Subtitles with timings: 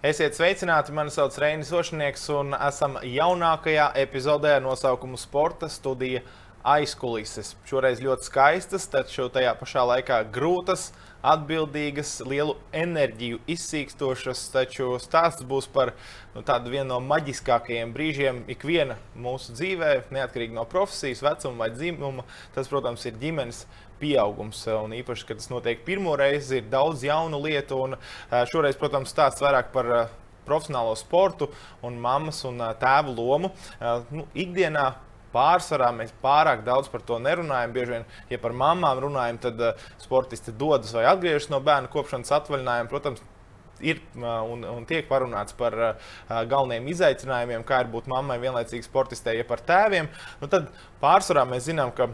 [0.00, 6.22] Esiet sveicināti, mani sauc Reinis Ošanieks, un esam jaunākajā epizodē ar nosaukumu Sporta studija
[6.64, 7.50] aizkulises.
[7.68, 10.86] Šoreiz ļoti skaistas, taču tajā pašā laikā grūtas,
[11.20, 14.46] atbildīgas, lielu enerģiju izsīkstošas.
[14.54, 15.92] Taču stāsts būs par
[16.32, 22.24] nu, tādu vienu no maģiskākajiem brīžiem ikviena mūsu dzīvē, neatkarīgi no profesijas, vecuma vai dzimuma.
[22.56, 23.66] Tas, protams, ir ģimenes
[24.00, 24.62] pieaugums.
[24.72, 27.84] Un īpaši, kad tas notiek pirmo reizi, ir daudz jaunu lietu.
[27.86, 27.98] Un
[28.50, 29.92] šoreiz, protams, stāsts vairāk par
[30.48, 31.50] profesionālo sportu
[31.86, 33.52] un mammas un tēvu lomu.
[34.10, 34.88] Nu, ikdienā
[35.30, 37.74] pārsvarā mēs pārāk daudz par to nerunājam.
[37.76, 39.60] Bieži vien, ja par mamām runājam, tad
[40.02, 42.90] sportisti dodas vai atgriežas no bērnu kopšanas atvaļinājuma.
[42.90, 43.22] Protams,
[43.82, 45.76] ir un, un tiek parunāts par
[46.28, 50.10] galvenajiem izaicinājumiem, kā ir būt mammai vienlaicīgi sportistē, ja par tēviem.
[50.40, 52.10] Nu, tad Pārsvarā mēs zinām, ka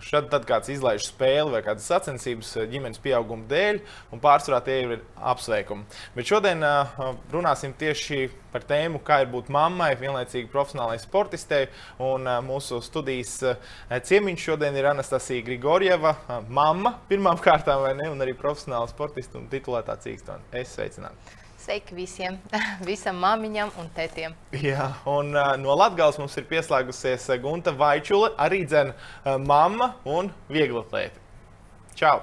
[0.00, 3.80] šad, tad kāds izlaiž spēli vai kādas sacensības ģimenes pieauguma dēļ,
[4.16, 4.94] un pārsvarā tie ir
[5.32, 5.84] apsveikumi.
[6.14, 6.64] Bet šodien
[7.34, 11.68] runāsim tieši par tēmu, kā ir būt mammai, vienlaicīgi profesionālai sportistei.
[12.00, 13.36] Un, mūsu studijas
[14.08, 16.16] ciemiņš šodien ir Anastasija Grigorjeva,
[16.48, 20.48] mamma pirmām kārtām, vai ne, un arī profesionāla sportista un titulētā cīkstona.
[20.64, 20.78] Es
[21.10, 21.38] sveicinātu!
[21.60, 22.38] Sveiki visiem,
[22.88, 24.34] visam māmiņam un tētiem.
[24.56, 30.30] Jā, un uh, no Latvijas mums ir pieslēgusies Gunta Vaičula, arī dzēna uh, mamma un
[30.48, 31.20] vieglatlēti.
[31.94, 32.22] Čau!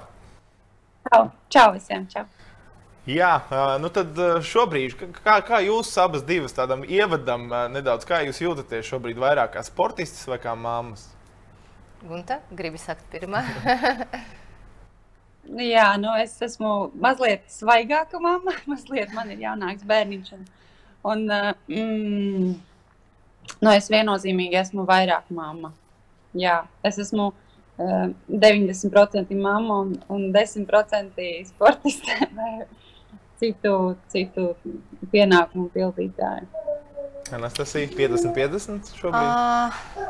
[1.08, 2.08] Čau, čau visiem!
[2.10, 2.26] Čau.
[3.08, 3.38] Jā,
[3.80, 9.16] nu tad šobrīd, kā, kā jūs abas divas tādam ievadam nedaudz, kā jūs jūtaties šobrīd
[9.16, 11.06] vairāk kā sportistas vai kā mammas?
[12.02, 13.46] Gunta, gribi sakt pirmā?
[15.48, 18.52] Jā, nu es esmu mazliet svaigāka mamma.
[18.70, 20.32] Mazliet man ir jaunāks bērniņš.
[20.36, 20.42] Un,
[21.08, 21.24] un
[21.72, 22.48] mm,
[23.64, 25.72] nu es viennozīmīgi esmu vairāk mamma.
[26.36, 32.52] Jā, es esmu uh, 90% mamma un, un 10% sportiste vai
[33.40, 33.72] citu,
[34.12, 34.50] citu
[35.12, 36.50] pienākumu pildītāju.
[37.38, 39.32] Anastasija, 50-50 šobrīd?
[39.32, 40.04] Uh,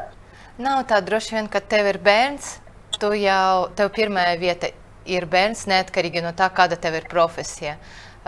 [0.62, 2.56] nav tā droši vien, ka tev ir bērns.
[2.98, 4.87] Tu jau, tev pirmā vieta ir
[5.30, 7.78] bērns neatkarīgi no tā, kāda tev ir profesija.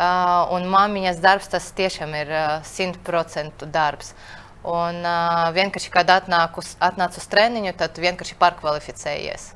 [0.00, 2.30] Uh, un māmiņas darbs tas tiešām ir
[2.64, 4.14] simtprocentu uh, darbs.
[4.64, 9.50] Un uh, vienkārši, kad atnāk uz, atnāc uz treniņu, tad vienkārši pārkvalificējies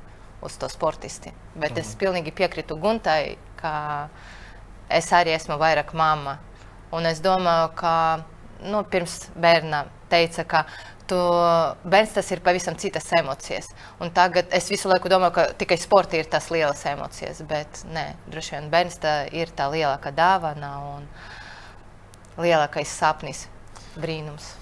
[0.44, 1.32] uz to sportisti.
[1.54, 1.80] Bet mhm.
[1.80, 3.74] es pilnīgi piekrītu Guntai, ka
[4.92, 6.38] es arī esmu vairāk mamma.
[6.94, 7.94] Un es domāju, ka
[8.64, 10.64] nu, pirms bērna teica, ka
[11.10, 11.18] tu,
[11.84, 13.68] bērns tas ir pavisam citas emocijas.
[14.02, 18.06] Un tagad es visu laiku domāju, ka tikai sporta ir tas lielas emocijas, bet nē,
[18.32, 21.08] droši vien bērns tā ir tā lielākā dāvana un
[22.40, 23.46] lielākais sapnis,
[23.96, 24.54] brīnums.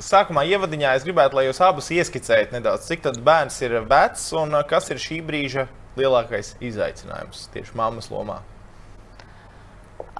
[0.00, 4.54] Sākumā ievadiņā es gribētu, lai jūs abus ieskicējat nedaudz, cik tad bērns ir vecs un
[4.68, 5.66] kas ir šī brīža
[5.98, 8.38] lielākais izaicinājums tieši mammas lomā?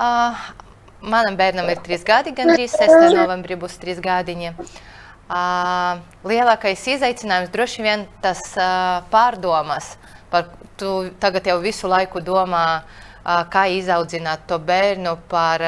[0.01, 0.39] Uh,
[1.05, 3.13] manam bērnam ir trīs gadi, gandrīz 6.
[3.21, 4.55] novembrī būs trīs gadiņi.
[4.57, 4.79] Uh,
[5.31, 9.93] Uh, lielākais izaicinājums droši vien tas uh, pārdomas.
[10.33, 15.63] Par, tu tagad jau visu laiku domā, uh, kā izaudzināt to bērnu par,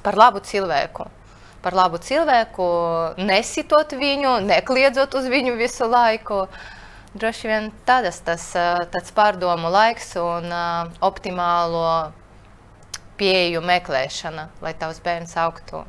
[0.00, 1.10] par labu cilvēku.
[1.60, 2.70] Par labu cilvēku,
[3.20, 6.46] nesitot viņu, nekliedzot uz viņu visu laiku.
[7.12, 8.48] Droši vien tādas, tas
[8.92, 10.48] tāds pārdomu laiks un
[11.04, 12.12] optimālo
[13.20, 15.84] pieeju meklēšana, lai tavs bērns augtu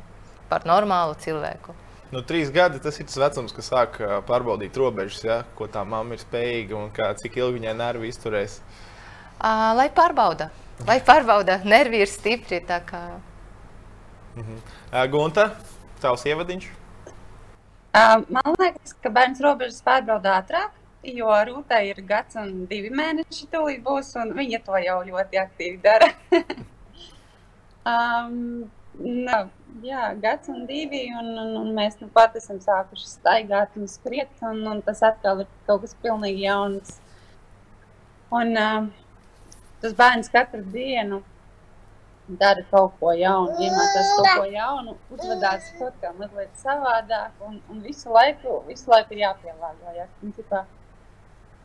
[0.48, 1.76] par normālu cilvēku.
[2.08, 3.98] Nu, trīs gadi tas ir tas vecums, kas sāk
[4.28, 5.42] pārbaudīt robežas, ja?
[5.58, 8.62] ko tā mamma ir spējīga un kā, cik ilgi viņai nervi izturēs.
[9.38, 10.48] Uh, lai pārbauda,
[10.88, 12.62] lai pārbauda, nervi ir stipri.
[12.64, 13.02] Kā...
[14.34, 14.62] Uh -huh.
[14.92, 15.50] uh, Gunta,
[16.00, 16.70] tavs ievadiņš?
[17.98, 23.52] Uh, man liekas, ka bērns robežas pārbauda ātrāk, jo Rūtai ir gads un divi mēneši
[23.52, 26.10] tūlīt būs, un viņa to jau ļoti aktīvi dara.
[27.92, 29.48] um, Nav,
[29.84, 34.30] jā, gads un divi, un, un, un mēs nu pat esam sākuši staigāt un skriet,
[34.42, 36.98] un, un tas atkal ir kaut kas pilnīgi jauns.
[38.34, 38.88] Un uh,
[39.82, 41.22] tas bērns katru dienu
[42.28, 47.78] dara kaut ko jaunu, iemācās kaut ko jaunu, uzvedās kaut kā mazliet savādāk, un, un
[47.80, 50.10] visu laiku, visu laiku jāpielāgojas.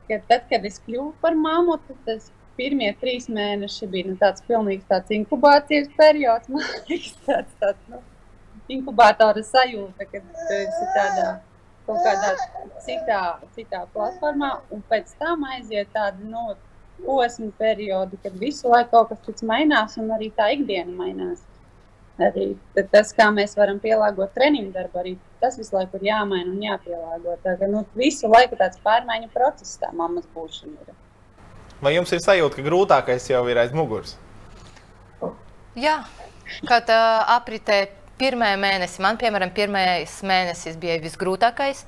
[0.07, 4.44] Kad, tad, kad es kļuvu par mammu, tad tas pirmie trīs mēneši bija nu, tāds
[4.47, 6.51] pilnīgs tāds inkubācijas periods.
[6.53, 8.01] Man liekas, tāds, tāds nu,
[8.71, 11.31] inkubātora sajūta, kad tu esi tādā
[11.88, 12.35] kaut kādā
[12.85, 13.23] citā,
[13.55, 16.59] citā platformā, un pēc tam aiziet tāda no nu,
[17.03, 21.41] posma perioda, kad visu laiku kaut kas cits mainās, un arī tā ikdiena mainās.
[22.21, 22.51] Arī
[22.94, 27.33] tas, kā mēs varam pielāgot treniņu darbu, arī tas visu laiku ir jāmaina un jāpielāgo.
[27.44, 30.94] Tā, ka, nu, visu laiku tāds pārmaiņu process, tā mammas būšana ir.
[31.83, 34.15] Vai jums ir sajūta, ka grūtākais jau ir aiz muguras?
[35.75, 35.97] Jā,
[36.69, 37.81] kad uh, apritē
[38.19, 41.83] pirmā mēnesis, man piemēram, pirmais mēnesis bija visgrūtākais.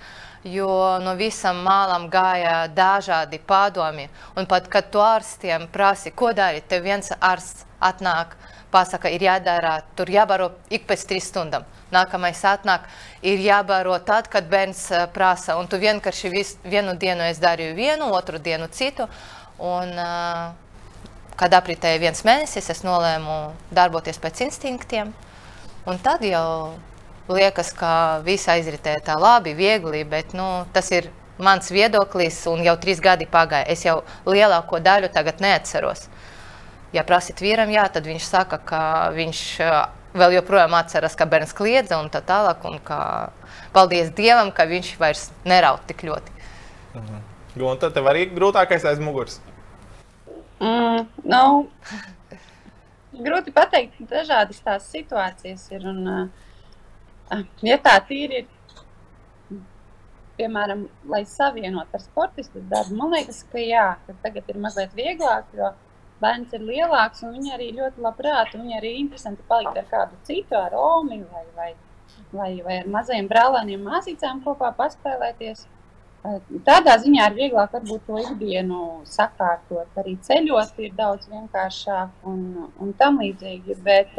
[0.46, 0.68] Jo
[1.02, 4.10] no visām mālām gāja dažādi padomi.
[4.38, 8.36] Un pat, kad tu ārstiem prasi, ko darīt, tev viens ārsts atnāk,
[8.74, 11.64] pasaka, ir jādara, tur jābaro ik pēc trīs stundām.
[11.96, 12.86] Nākamais atnāk,
[13.24, 15.56] ir jābaro tad, kad bērns uh, prasa.
[15.62, 19.08] Un tu vienkārši vis, vienu dienu es darīju vienu, otru dienu citu.
[19.64, 19.94] Un,
[21.40, 23.38] kad apritēja viens mēnesis, es nolēmu
[23.76, 25.14] darboties pēc instinktiem.
[26.04, 26.74] Tad jau
[27.30, 27.92] liekas, ka
[28.26, 33.28] viss aizritēja tā labi, viegli, bet nu, tas ir mans viedoklis, un jau trīs gadi
[33.30, 33.68] pagāja.
[33.72, 36.08] Es jau lielāko daļu tagad neatceros.
[36.96, 38.82] Ja prasit vīram, jā, tad viņš saka, ka
[39.16, 39.42] viņš
[40.16, 43.00] vēl joprojām atceras, ka bērns kliedza un tā tālāk, un ka
[43.76, 46.36] paldies Dievam, ka viņš vairs neraud tik ļoti.
[46.96, 47.35] Mhm.
[47.56, 49.38] Gunta, tev arī grūtākais aiz muguras?
[50.60, 51.44] Mm, nu,
[53.16, 55.86] grūti pateikt, dažādas tās situācijas ir.
[55.88, 56.02] Un,
[57.32, 58.52] uh, ja tā tīri ir,
[60.36, 65.48] piemēram, lai savienot ar sportistu darbu, man liekas, ka jā, ka tagad ir mazliet vieglāk,
[65.56, 65.72] jo
[66.24, 70.20] bērns ir lielāks un viņi arī ļoti labprāt, un viņi arī interesanti palikt ar kādu
[70.28, 71.70] citu, ar Omi vai, vai,
[72.34, 75.66] vai, vai ar mazajiem brālēniem māsīcām kopā paspēlēties.
[76.66, 79.90] Tādā ziņā ir vieglāk varbūt to ikdienu sakārtot.
[80.02, 83.78] Arī ceļot ir daudz vienkāršāk un, un tam līdzīgi.
[83.86, 84.16] Bet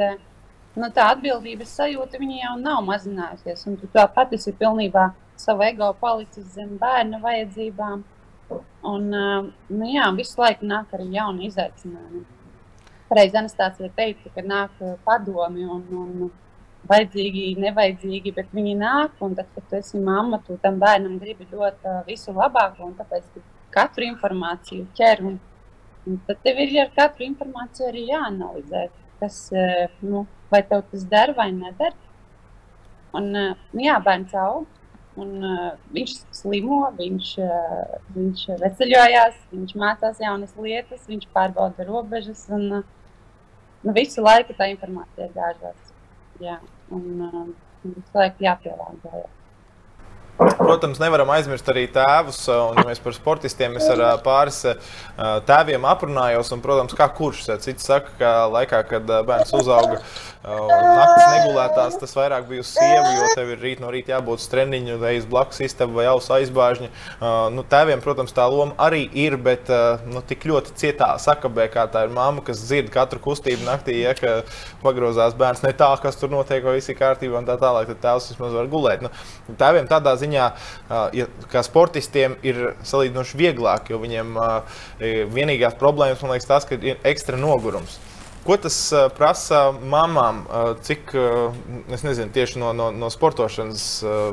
[0.77, 3.67] nu, tā atbildības sajūta jau nav mazinājusies.
[3.67, 8.05] Un tu tāpat esi pilnībā savu ego palicis zem bērna vajadzībām.
[8.87, 12.23] Un, nu, jā, visu laiku nāk arī jauni izaicinājumi.
[13.09, 16.31] Pareizi Anastācija teica, ka nāk padomi un, un
[16.89, 19.17] vajadzīgi, nevajadzīgi, bet viņi nāk.
[19.25, 22.95] Un tad, kad tu esi mamma, tu tam bērnam gribi dot uh, visu labāko, un
[22.99, 23.43] tāpēc tu
[23.75, 25.25] katru informāciju ķer.
[25.27, 25.39] Un,
[26.07, 28.87] un tad tev ir ar katru informāciju arī jāanalizē,
[29.23, 31.95] kas, uh, nu, vai tev tas der vai neder.
[33.17, 34.67] Un, uh, jā, bērns aug.
[35.17, 42.45] Un, uh, viņš slimo, viņš, uh, viņš veceļojās, viņš mācās jaunas lietas, viņš pārbauda robežas.
[42.53, 42.95] Un, uh,
[43.81, 45.95] nu, visu laiku tā informācija ir dažāda.
[46.37, 46.61] Jā
[46.91, 47.47] un uh,
[47.85, 49.36] visu laiku jāpielāgojas.
[50.37, 52.43] Protams, nevaram aizmirst arī tēvus.
[52.53, 54.63] Un, ja mēs par sportistiem mēs ar pāris
[55.49, 60.03] tēviem aprunājos, un, protams, kā kurš cits saka, ka laikā, kad bērns uzauga
[60.47, 64.47] naktas negulētās, tas vairāk bija uz sievu, jo tev ir rīt no rīta jābūt uz
[64.53, 66.91] treniņu, vai uz blakus istabu vai ausu aizbāžņi.
[67.57, 69.73] Nu, tēviem, protams, tā loma arī ir, bet
[70.07, 74.13] nu, tik ļoti cietā sakabē, kā tā ir mamma, kas dzird katru kustību naktī, ja
[74.19, 74.37] ka
[74.85, 78.05] pagrozās bērns ne tā, kas tur notiek, vai viss ir kārtībā un tā tālāk, tad
[78.05, 79.03] tēvs vismaz var gulēt.
[79.03, 79.11] Nu,
[79.59, 80.51] tēviem tādā ziņā ziņā,
[81.53, 84.37] kā sportistiem, ir salīdzinoši vieglāk, jo viņiem
[85.33, 87.97] vienīgās problēmas, man liekas, tas, ka ir ekstra nogurums.
[88.47, 88.77] Ko tas
[89.17, 90.45] prasa mamām,
[90.87, 91.11] cik,
[91.91, 93.89] nezinu, tieši no, no, no sportošanas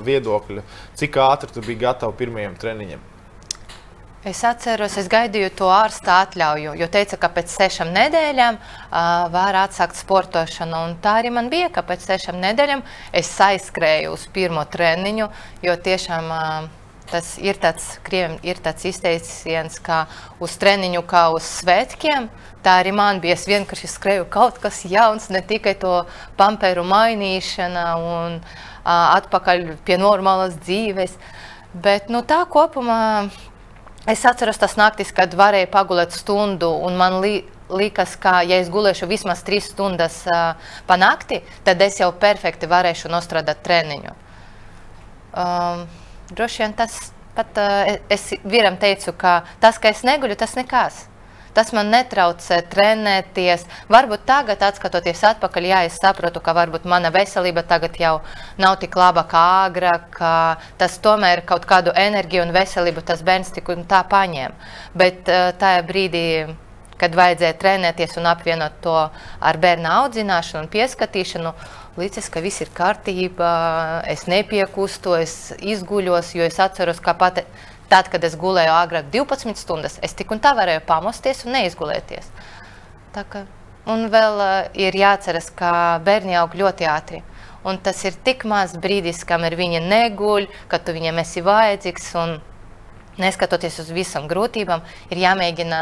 [0.06, 0.66] viedokļa,
[1.00, 3.13] cik ātri tu biji gatava pirmajiem treniņiem?
[4.24, 8.94] Es atceros, es gaidīju to ārsta atļauju, jo teica, ka pēc sešām nedēļām uh,
[9.34, 10.80] var atsākt sportošanu.
[10.80, 12.86] Un tā arī man bija, ka pēc sešām nedēļām
[13.20, 15.28] es aizskrēju uz pirmo treniņu,
[15.68, 16.72] jo tiešām uh,
[17.12, 20.06] tas ir tāds, krieviem ir tāds izteiciens, kā
[20.40, 22.32] uz treniņu, kā uz svētkiem.
[22.64, 23.36] Tā arī man bija.
[23.36, 25.98] Es vienkārši skrēju kaut kas jauns, ne tikai to
[26.40, 28.52] pamperu mainīšana un uh,
[28.88, 31.20] atpakaļ pie normālas dzīves.
[31.74, 33.04] Bet nu, tā kopumā
[34.08, 37.38] Es atceros tas naktis, kad varēju pagulēt stundu, un man li,
[37.72, 40.58] liekas, ka, ja es gulēšu vismaz trīs stundas uh,
[40.88, 44.12] pa nakti, tad es jau perfekti varēšu nostrādāt treniņu.
[45.40, 45.86] Um,
[46.36, 47.00] droši vien tas
[47.38, 51.06] pat uh, es vīram teicu, ka tas, ka es neguļu, tas nekas.
[51.54, 53.68] Tas man netraucē trenēties.
[53.94, 58.16] Varbūt tagad, skatoties atpakaļ, jā, es saprotu, ka varbūt mana veselība tagad jau
[58.58, 60.34] nav tik laba kā agrāk, ka
[60.82, 64.58] tas tomēr kaut kādu enerģiju un veselību tas bērns tik un tā paņem.
[64.98, 66.26] Bet uh, tajā brīdī,
[66.98, 71.54] kad vajadzēja trenēties un apvienot to ar bērnu audzināšanu un pieskatīšanu,
[71.94, 73.50] Līdzis, ka viss ir kārtībā,
[74.10, 77.44] es nepiekustu, es izguļos, jo es atceros, ka pat
[77.94, 82.32] Tad, kad es gulēju agrāk 12 stundas, es tik un tā varēju pamosties un neizgulēties.
[83.14, 83.44] Tā ka,
[83.86, 87.22] un vēl uh, ir jāatceras, ka bērni aug ļoti ātri.
[87.64, 92.10] Un tas ir tik maz brīdis, kamēr viņi neguļ, kad tu viņiem esi vajadzīgs.
[92.24, 92.34] Un,
[93.22, 94.82] neskatoties uz visām grūtībām,
[95.14, 95.82] ir jāmēģina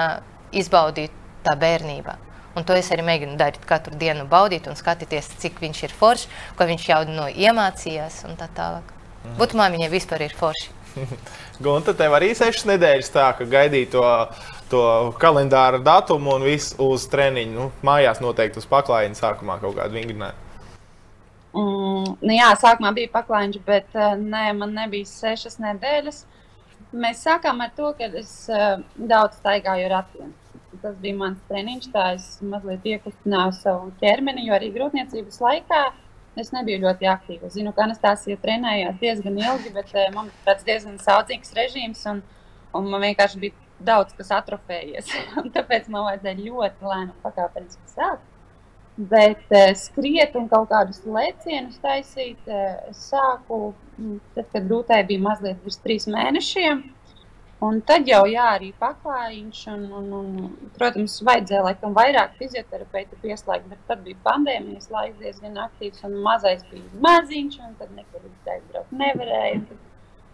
[0.58, 1.14] izbaudīt
[1.46, 2.18] tā bērnība.
[2.60, 6.28] Un to es arī mēģinu darīt katru dienu, baudīt un skatīties, cik viņš ir foršs,
[6.60, 8.92] ko viņš jau no iemācījās un tā tālāk.
[9.24, 9.38] Mhm.
[9.40, 10.81] Būt māmiņai vispār ir forši.
[11.64, 14.06] Gunta, tev arī sešas nedēļas tā, ka gaidīja to,
[14.72, 14.84] to
[15.22, 17.54] kalendāra datumu un visu uz treniņu.
[17.58, 20.50] Nu, mājās noteikti uz paklājiņa sākumā kaut kādu vingrinājumu.
[21.52, 26.24] Mm, nu jā, sākumā bija paklājiņš, bet uh, nē, man nebija sešas nedēļas.
[26.92, 30.32] Mēs sākām ar to, ka es uh, daudz staigāju ar ratiem.
[30.82, 35.82] Tas bija mans treniņš, tā es mazliet iekustināju savu ķermeni, jo arī grūtniecības laikā
[36.40, 37.50] es nebiju ļoti aktīva.
[37.50, 42.04] Es zinu, ka Anastasija trenējās diezgan ilgi, bet uh, man bija tāds diezgan saudzīgs režīms,
[42.12, 42.22] un,
[42.78, 45.12] un man vienkārši bija daudz kas atrofējies.
[45.56, 48.28] tāpēc man vajadzēja ļoti lēnu pakāpeniski sākt.
[49.12, 55.02] Bet uh, skriet un kaut kādus lecienus taisīt, uh, es sāku, mm, tad, kad grūtai
[55.08, 56.84] bija mazliet virs trīs mēnešiem.
[57.62, 63.68] Un tad jau jā, arī paklājiņš, un, un, un, protams, vajadzēja laikam vairāk fizioterapeitu pieslēgt,
[63.70, 68.98] bet tad bija pandēmijas laiks diezgan aktīvs, un mazais bija maziņš, un tad nekur aizbraukt
[69.04, 69.62] nevarēja.
[69.70, 69.88] Tad,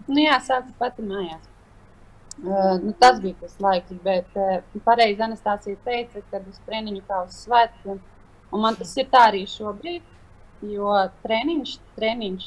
[0.08, 1.54] nu jā, sāku pati mājās.
[2.38, 7.24] Uh, nu, tas bija tas laiks, bet uh, pareizi Anastasija teica, ka uz treniņu kā
[7.26, 7.98] uz svētkiem
[8.52, 10.04] Un man tas ir tā arī šobrīd,
[10.72, 10.94] jo
[11.24, 12.46] treniņš, treniņš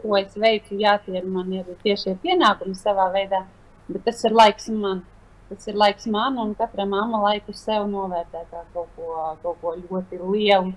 [0.00, 3.42] ko es veicu, jā, tie ir man ir tiešie pienākumi savā veidā,
[3.88, 5.04] bet tas ir laiks man.
[5.48, 9.10] Tas ir laiks man un katra mamma laiku sev novērtē kā kaut ko,
[9.42, 10.72] kaut ko ļoti lielu.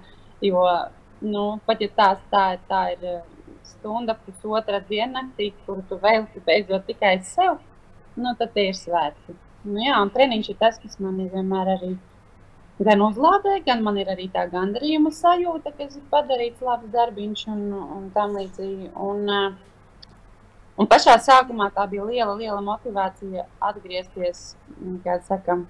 [0.46, 0.66] Jo,
[1.22, 3.24] nu, pat ja tās, tā, tā ir eh,
[3.68, 7.58] stunda, pusotra diennaktī, kuru tu velti beidzot tikai sev,
[8.16, 9.36] nu, tad tie ir svētki.
[9.66, 11.96] Nu, jā, un treniņš ir tas, kas man ir vienmēr arī
[12.80, 17.66] gan uzlādē, gan man ir arī tā gandarījuma sajūta, ka ir padarīts labs darbiņš un,
[17.98, 18.94] un tam līdzīgi.
[18.96, 19.58] Un, uh,
[20.80, 24.54] un pašā sākumā tā bija liela, liela motivācija atgriezties,
[25.28, 25.68] sakam,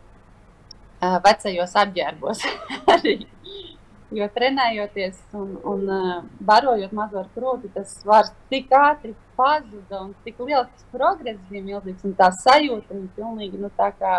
[1.01, 2.45] uh, vecajos apģērbos.
[4.19, 6.11] jo trenējoties un, un uh,
[6.45, 12.05] barojot mazo ar krūti, tas svars tik ātri pazuda un tik liels progress bija milzīgs
[12.17, 14.15] tā sajūta bija pilnīgi nu, tā kā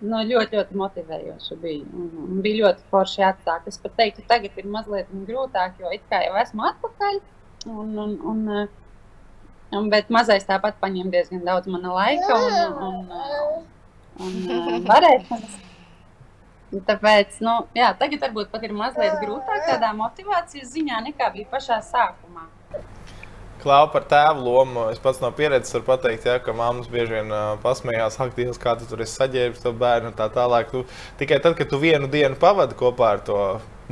[0.00, 1.84] nu, ļoti, ļoti motivējoši bija.
[1.92, 3.68] Un, un bija ļoti forši atsākt.
[3.70, 7.22] Es pat teiktu, tagad ir mazliet grūtāk, jo it kā jau esmu atpakaļ.
[7.66, 8.68] Un, un, un, un,
[9.90, 12.58] bet mazais tāpat paņem diezgan daudz mana laika un,
[12.88, 12.98] un,
[14.20, 15.62] un, un varēšanas.
[16.86, 21.78] Tāpēc, nu, jā, tagad varbūt pat ir mazliet grūtāk tādā motivācijas ziņā nekā bija pašā
[21.86, 22.48] sākumā.
[23.62, 24.82] Klau par tēvu lomu.
[24.92, 28.60] Es pats no pieredzes varu pateikt, ja, ka mammas bieži vien uh, pasmējās, ak, Dievs,
[28.62, 30.68] kā tu tur esi saģērbis to bērnu un tā tālāk.
[30.74, 30.82] Tu,
[31.22, 33.40] tikai tad, kad tu vienu dienu pavadi kopā ar to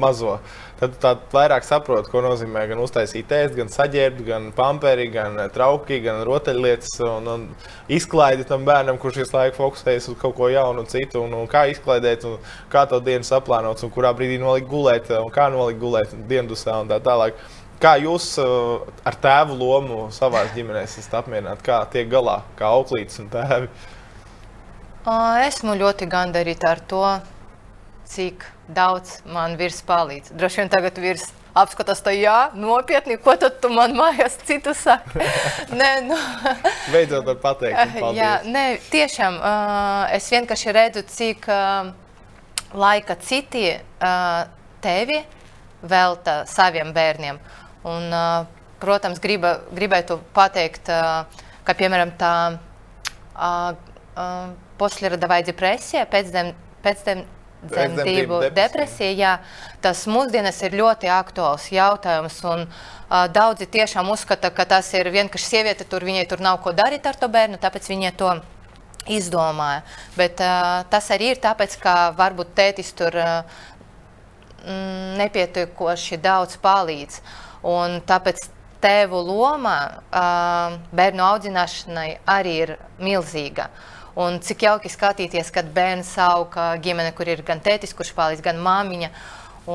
[0.00, 0.36] mazo,
[0.80, 6.00] tad tu vairāk saproti, ko nozīmē gan uztaisīt ēst, gan saģērbt, gan pamperi, gan trauki,
[6.04, 7.44] gan rotaļlietas un, un
[7.92, 11.50] izklaidi tam bērnam, kurš visu laiku fokusējas uz kaut ko jaunu un citu, un, un
[11.50, 12.38] kā izklaidēt, un
[12.72, 16.90] kā to dienu saplānot, un kurā brīdī nolikt gulēt, un kā nolikt gulēt diendusā un
[16.90, 17.38] tā tālāk.
[17.82, 21.66] Kā jūs uh, ar tēvu lomu savā ģimenē esat apmierināti?
[21.66, 23.68] Kā tiek galā, kā auklītis un tēvi?
[25.44, 27.02] Esmu ļoti gandarīta ar to,
[28.08, 30.33] cik daudz man virs palīdz.
[30.38, 35.23] Droši vien tagad virs apskatās, tā jā, nopietni, ko tad tu man mājās citu saki?
[35.80, 36.18] nē, nu.
[36.92, 38.00] Beidzot var pateikt.
[38.18, 39.38] Jā, nē, tiešām
[40.16, 41.47] es vienkārši redzu, cik
[42.75, 43.68] laika citi
[44.85, 45.21] tevi
[45.85, 47.38] velta saviem bērniem.
[47.87, 48.11] Un,
[48.83, 52.35] protams, griba, gribētu pateikt, ka piemēram tā
[54.80, 57.25] poslerodavai depresija, pēcdem,
[57.71, 59.33] pēcdzemdību depresija, jā,
[59.85, 62.40] tas mūsdienas ir ļoti aktuāls jautājums.
[62.50, 66.75] Un, uh, daudzi tiešām uzskata, ka tas ir vienkārši sieviete, tur viņai tur nav ko
[66.76, 68.33] darīt ar to bērnu, tāpēc viņa to
[69.11, 69.83] izdomāja.
[70.16, 73.62] Bet uh, tas arī ir tāpēc, ka varbūt tētis tur uh,
[75.21, 77.21] nepietiekoši daudz palīdz.
[77.68, 78.49] Un tāpēc
[78.85, 83.71] tēvu loma uh, bērnu audzināšanai arī ir milzīga.
[84.21, 86.54] Un cik jauki skatīties, kad bērns aug
[86.85, 89.11] ģimene, kur ir gan tētis, kurš palīdz, gan māmiņa.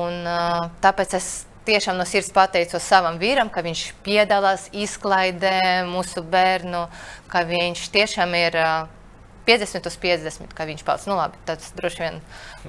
[0.00, 1.28] Un, uh, tāpēc es
[1.66, 6.86] tiešām no sirds pateicos savam vīram, ka viņš piedalās izklaidē mūsu bērnu,
[7.30, 8.88] ka viņš tiešām ir uh,
[9.48, 11.08] 50 uz 50, kā viņš pats.
[11.10, 12.18] Nu, labi, tas droši vien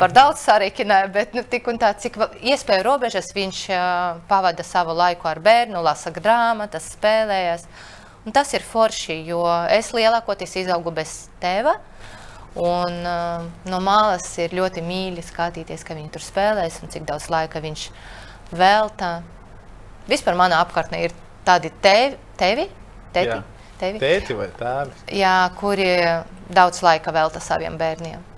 [0.02, 4.96] par daudz sarīkināja, bet nu, tik un tā, cik iespēju robežas viņš uh, pavada savu
[4.98, 7.68] laiku ar bērnu, lasa grāmatas, spēlējas.
[8.22, 9.42] Un tas ir forši, jo
[9.74, 11.78] es lielākoties izaugu bez tēva.
[12.62, 17.30] Un, uh, no malas ir ļoti mīļi skatīties, ka viņi tur spēlēs un cik daudz
[17.32, 17.86] laika viņš
[18.52, 19.22] velta.
[20.12, 21.16] Vispār manā apkārtnē ir
[21.48, 22.68] tādi tevi, tevi,
[23.16, 23.40] tēti,
[23.80, 24.04] tevi?
[24.04, 25.00] Tēti vai tēvi?
[25.16, 25.88] Jā, kuri
[26.52, 28.31] daudz laika velta saviem bērniem.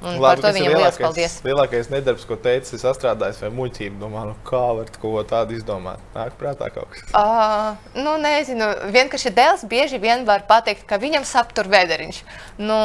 [0.00, 1.34] Un Labi, par to viņam liels paldies.
[1.44, 3.98] Lielākais nedarbs, ko teicis, ir sastrādājis vai muļķība.
[4.00, 6.00] Domā, nu, kā var ko tādu izdomāt?
[6.14, 7.04] Nāk prātā kaut kas.
[7.12, 8.70] Uh, nu, nezinu.
[8.94, 12.22] Vienkārši dēls bieži vien var pateikt, ka viņam sap tur vederiņš.
[12.64, 12.78] Nu,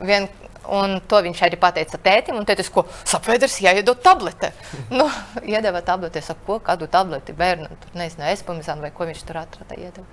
[0.00, 0.30] vien,
[0.70, 2.36] Un to viņš arī pateica tētim.
[2.38, 4.52] Un tētis, ko sapēders, jāiedod tablete.
[4.98, 5.08] nu,
[5.42, 6.20] iedeva tableti.
[6.20, 7.72] Es saku, ko, kādu tableti bērnam?
[7.80, 9.78] Tur nezinu, es pamazām vai ko viņš tur atrada.
[9.80, 10.06] Iedeva.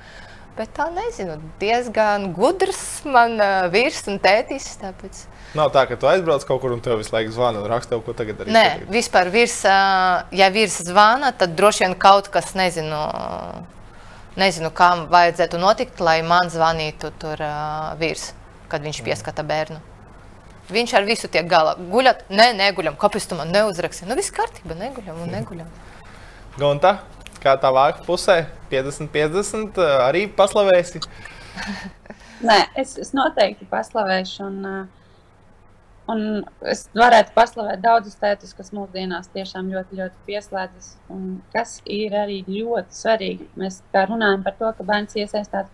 [0.58, 4.72] Bet tā nezinu, diezgan gudrs man uh, vīrs un tētis.
[4.82, 5.28] Tāpēc...
[5.58, 8.14] Nav tā, ka tu aizbrauc kaut kur un tev visu laiku zvana un raksta, ko
[8.14, 8.54] tagad darīt.
[8.54, 13.00] Nē, vispār vīrs, uh, ja vīrs zvana, tad droši vien kaut kas, nezinu,
[14.38, 18.30] nezinu kam vajadzētu notikt, lai man zvanītu tur uh, vīrs,
[18.70, 19.80] kad viņš pieskata bērnu.
[20.68, 21.78] Viņš ar visu tiek galā.
[21.80, 22.26] Guļat?
[22.30, 22.98] Nē, neguļam.
[23.00, 24.10] Kāpēc tu man neuzrakstīji?
[24.10, 25.70] Nu, viss kārtībā, neguļam un neguļam.
[26.60, 26.98] Gonta,
[27.42, 31.02] kā tā vāka pusē, 50-50 arī paslavēsi?
[32.48, 34.52] Nē, es, es noteikti paslavēšu.
[34.52, 34.88] Un,
[36.12, 36.24] un
[36.72, 40.94] es varētu paslavēt daudzus tētus, kas mūsdienās tiešām ļoti, ļoti pieslēdzas.
[41.54, 43.50] Kas ir arī ļoti svarīgi.
[43.60, 45.72] Mēs runājam par to, ka bērns iesaistās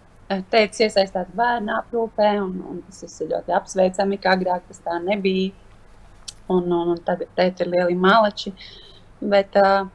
[0.52, 5.52] teicis iesaistās bērnu aprūpē, un, un tas ir ļoti apsveicami, ka agrāk tas tā nebija.
[6.52, 8.52] Un, un, un tagad teikt, ir lieli malači.
[9.24, 9.86] Bet uh,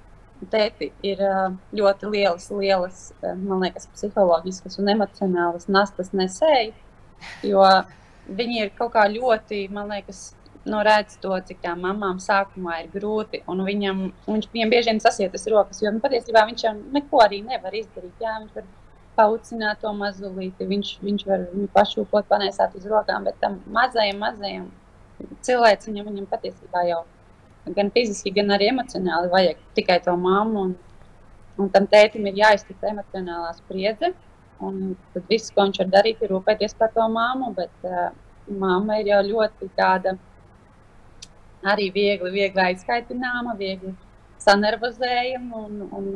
[0.52, 6.72] tēti ir uh, ļoti lielas, lielas, man liekas, psiholoģiskas un emocionālas nastas nesēji.
[7.46, 7.64] Jo
[8.28, 10.32] viņi ir kaut kā ļoti, man liekas,
[10.68, 13.42] nu, redz to, cik tā mamām sākumā ir grūti.
[13.46, 17.76] Viņam, viņš, viņam bieži vien sasietas rokas, jo nu, patiesībā viņš jau neko arī nevar
[17.76, 18.14] izdarīt.
[18.20, 18.66] Jā, viņš var
[19.18, 20.66] paucināt to mazulīti.
[20.68, 24.68] Viņš, viņš var viņu pašūpot, panēsāt uz rokām, bet tam mazajam, mazajam
[25.46, 27.00] cilvēcim viņam, viņam patiesībā jau
[27.74, 30.68] gan fiziski, gan arī emocionāli vajag tikai to mammu.
[30.68, 30.76] Un,
[31.58, 34.12] un tam tētim ir jāiztic emocionālā spriedze.
[34.64, 38.08] Un tad viss, ko viņš var darīt, ir rūpēties par to māmu, bet uh,
[38.50, 40.16] mamma ir jau ļoti tāda
[41.66, 43.94] arī viegli, viegli aizskaitināma, viegli
[44.42, 46.08] sanervozējam un, un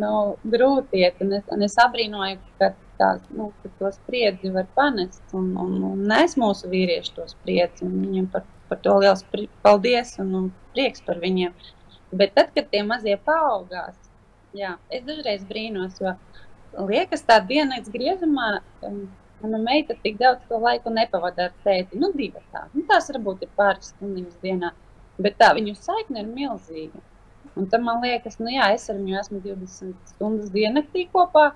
[0.00, 0.12] nu,
[0.52, 1.20] grūti iet.
[1.24, 5.22] Un es, un es abrīnoju, ka, tās, nu, ka to spriedzi var panest.
[5.36, 7.86] Un, un, un nes mūsu vīrieši to spriedzi.
[7.86, 9.24] Viņiem par, par to liels
[9.64, 11.54] paldies un, un prieks par viņiem.
[12.16, 13.96] Bet tad, kad tie mazie paaugās,
[14.56, 16.14] jā, es dažreiz brīnos, jo
[16.90, 18.58] liekas, tā dienas griezumā.
[18.86, 19.06] Um,
[19.42, 21.98] Mana meita tik daudz to laiku nepavada ar tēti.
[22.00, 22.70] Nu, divi tādi.
[22.72, 24.70] Nu, tās varbūt ir pāris stundas dienā.
[25.20, 27.02] Bet tā viņu saikne ir milzīga.
[27.56, 31.50] Un tam man liekas, nu jā, es ar viņu esmu 20 stundas diennaktī kopā.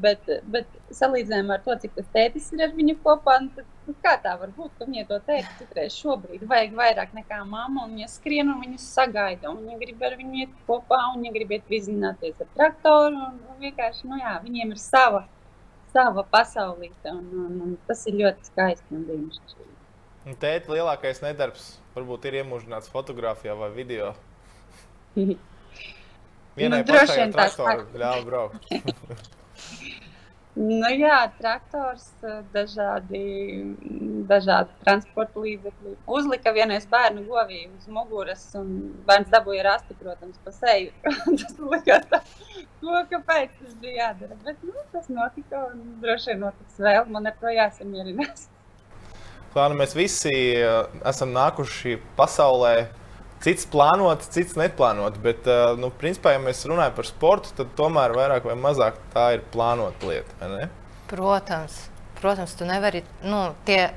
[0.00, 3.94] Bet, bet salīdzinājumā ar to, cik tas tētis ir ar viņu kopā, nu, tad, nu,
[4.04, 7.94] kā tā var būt, ka viņai to tēti citreiz šobrīd vajag vairāk nekā mamma, un
[7.96, 11.56] viņa skrien un viņus sagaida, un viņa grib ar viņu iet kopā, un viņa grib
[11.56, 15.24] iet vizināties ar traktoru, un, un vienkārši, nu jā, viņiem ir sava,
[15.94, 19.72] sava pasaulīte, un, un, un tas ir ļoti skaisti un brīnišķīgi.
[20.42, 24.14] Tēta lielākais nedarbs varbūt ir iemūžināts fotografijā vai video.
[26.56, 27.50] Vienai nu, vien tā
[28.00, 28.70] ļauj braukt.
[30.56, 32.06] nu, jā, traktors,
[32.54, 33.20] dažādi,
[34.28, 35.94] dažādi transporta līdzekļi.
[36.18, 38.72] Uzlika vienais bērnu govī uz muguras, un
[39.08, 40.92] bērns dabūja rasti, protams, pa seju.
[41.42, 42.22] tas likās tā,
[42.82, 44.38] to, kāpēc tas bija jādara.
[44.44, 47.08] Bet, nu, tas notika, un droši vien notiks vēl.
[47.12, 48.48] Man ar to jāsamierinās.
[49.56, 50.32] Klāna, mēs visi
[51.08, 52.74] esam nākuši pasaulē
[53.44, 55.20] Cits plānots, cits neplānots.
[55.22, 59.28] Bet, uh, nu, principā, ja mēs runājam par sportu, tad tomēr vairāk vai mazāk tā
[59.36, 60.68] ir plānota lieta.
[61.10, 61.76] Protams,
[62.20, 63.04] protams, tu nevari.
[63.26, 63.90] Nu, tie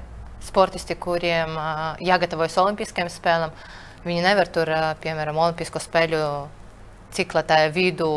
[0.44, 3.56] sportisti, kuriem uh, jāgatavojas Olimpiskajām spēlēm,
[4.06, 6.22] viņi nevar tur, uh, piemēram, Olimpisko spēļu
[7.16, 8.12] cikla tajā vidū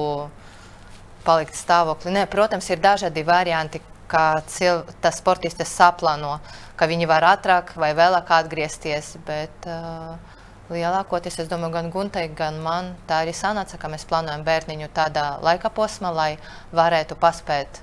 [1.24, 2.12] palikt stāvoklī.
[2.18, 3.80] Nē, protams, ir dažādi varianti,
[4.10, 6.36] kā cil, tas sportists saplāno,
[6.76, 9.14] ka viņi var ātrāk vai vēlāk atgriezties.
[9.26, 14.44] Bet, uh, lielākoties, es domāju, gan Guntai, gan man tā arī sanāca, ka mēs plānojam
[14.46, 16.30] bērniņu tādā laika posmā, lai
[16.72, 17.82] varētu paspēt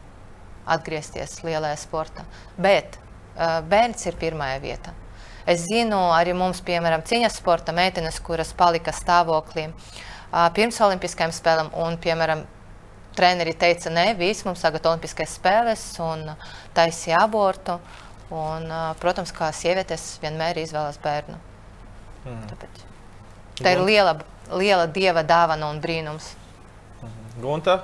[0.70, 2.26] atgriezties lielajā sportā.
[2.58, 4.94] Bet uh, bērns ir pirmā vieta.
[5.50, 11.74] Es zinu, arī mums, piemēram, cīņas sporta meitenes, kuras palika stāvoklī uh, pirms Olimpiskajām spēlēm,
[11.84, 12.46] un, piemēram,
[13.18, 16.30] treneri teica, nē, viss mums tagad Olimpiskais spēles un
[16.78, 17.80] taisīja abortu.
[18.30, 21.49] Un, uh, protams, kā sievietes vienmēr izvēlas bērnu.
[22.26, 22.44] Mm.
[22.52, 22.84] Tāpēc.
[23.60, 24.14] Tā ir liela,
[24.56, 26.34] liela dieva dāvana un brīnums.
[27.02, 27.42] Mhm.
[27.44, 27.80] Gunta,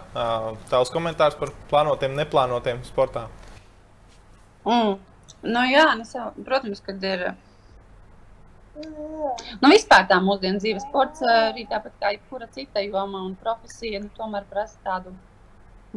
[0.72, 3.28] tavs komentārs par plānotiem, neplānotiem sportā?
[4.66, 4.98] Mm.
[5.46, 6.06] Nu, jā, nu,
[6.46, 7.28] protams, kad ir.
[8.76, 14.10] Nu, vispār tā mūsdienu dzīves sports, arī tāpat kā jebkura cita joma un profesija, nu,
[14.18, 15.14] tomēr prasa tādu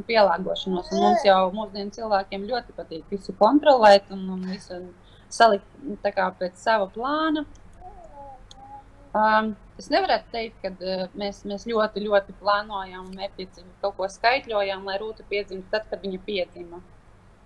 [0.07, 0.93] pielāgošanos.
[0.93, 4.79] Un mums jau mūsdienu cilvēkiem ļoti patīk visu kontrolēt un, un visu
[5.33, 7.45] salikt nu, pēc sava plāna.
[9.17, 14.85] Um, es nevaru teikt, ka uh, mēs, mēs ļoti, ļoti plānojam mērķiecīgi kaut ko skaitļojam,
[14.85, 16.83] lai rūta piedzimtu tad, kad viņa piedzima.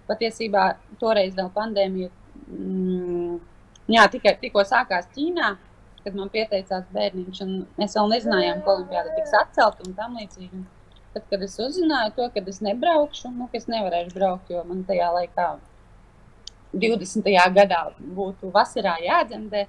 [0.08, 0.64] Patiesībā
[0.98, 2.10] toreiz vēl pandēmija
[2.48, 3.36] mm,
[3.94, 5.52] jā, tikai tikko sākās Ķīnā,
[6.02, 7.42] kad man pieteicās bērniņš,
[7.78, 10.64] mēs vēl nezinājām, ka olimpiāda tiks atcelta un tam līdzīgi.
[11.12, 14.82] Tad, kad es uzzināju to, ka es nebraukšu, nu, ka es nevarēšu braukt, jo man
[14.88, 15.46] tajā laikā,
[16.72, 17.26] 20.
[17.52, 17.82] gadā,
[18.16, 19.66] būtu vasarā jādzemdē,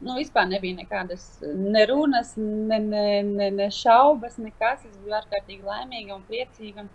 [0.00, 4.84] nu, vispār nebija nekādas ne runas, ne, ne, ne, ne šaubas, nekas.
[4.88, 6.86] Es biju ārkārtīgi laimīga un priecīga.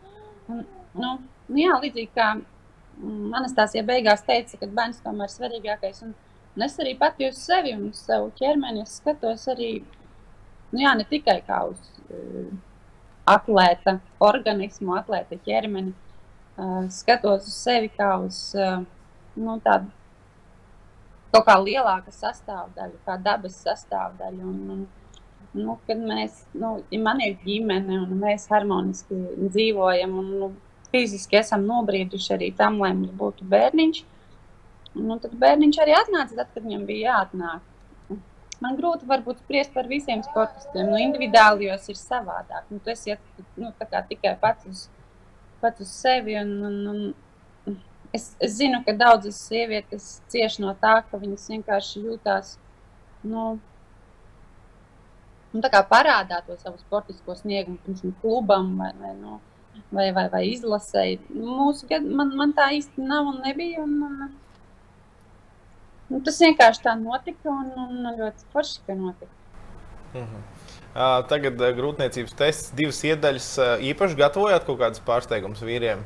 [0.49, 0.63] Un,
[0.93, 1.15] nu,
[1.47, 2.33] nu, jā, līdzīgi kā
[3.35, 6.01] Anastasija beigās teica, ka bērns tomēr ir svarīgākais.
[6.05, 6.13] Un,
[6.55, 9.71] un es arī pati uz sevi un uz savu ķermeni skatos arī
[10.71, 12.47] nu, jā, ne tikai kā uz uh,
[13.29, 15.93] atlēta organismu, atlēta ķermeni.
[16.55, 18.79] Uh, skatos uz sevi kā uz uh,
[19.35, 19.91] nu, tādu
[21.36, 24.52] kaut kā lielāka sastāvdaļa, kā dabas sastāvdaļa.
[24.52, 24.86] Un, un,
[25.56, 30.52] nu, kad mēs, nu, ja man ir ģimene un mēs harmoniski dzīvojam un nu,
[30.95, 34.04] fiziski esam nobrieduši arī tam, lai mums būtu bērniņš.
[34.95, 37.71] Nu, tad bērniņš arī atnāca tad, kad viņam bija jāatnāk.
[38.63, 40.88] Man grūti varbūt spriest par visiem sportistiem.
[40.88, 42.69] Nu, individuāli jau ir savādāk.
[42.71, 43.17] Nu, tu esi
[43.60, 43.74] nu,
[44.10, 44.86] tikai pats uz,
[45.60, 46.38] pats uz sevi.
[46.39, 47.02] Un, un, un
[48.15, 52.56] es, es zinu, ka daudzas sievietes cieš no tā, ka viņas vienkārši jūtās
[53.25, 53.58] nu,
[55.54, 59.39] nu, parādā to savu sportisko sniegumu pirms klubam vai, vai, nu,
[59.91, 61.21] vai, vai, vai izlasēji.
[61.36, 63.84] Mūsu gadu man, man tā īsti nav un nebija.
[63.84, 64.36] Un, un,
[66.12, 69.32] un tas vienkārši tā notika un, un ļoti forši, ka notika.
[70.15, 70.43] Mm -hmm.
[70.95, 73.49] uh, tagad uh, grūtniecības tests, divas iedaļas.
[73.58, 76.04] Uh, īpaši gatavojāt kaut kādus pārsteigumus vīriem?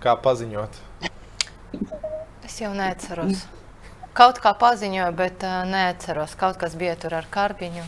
[0.00, 0.89] Kā paziņot?
[2.50, 3.44] Es jau neatceros.
[4.18, 6.32] Kaut kā paziņoju, bet uh, neatceros.
[6.38, 7.84] Kaut kas bija tur ar karbiņu.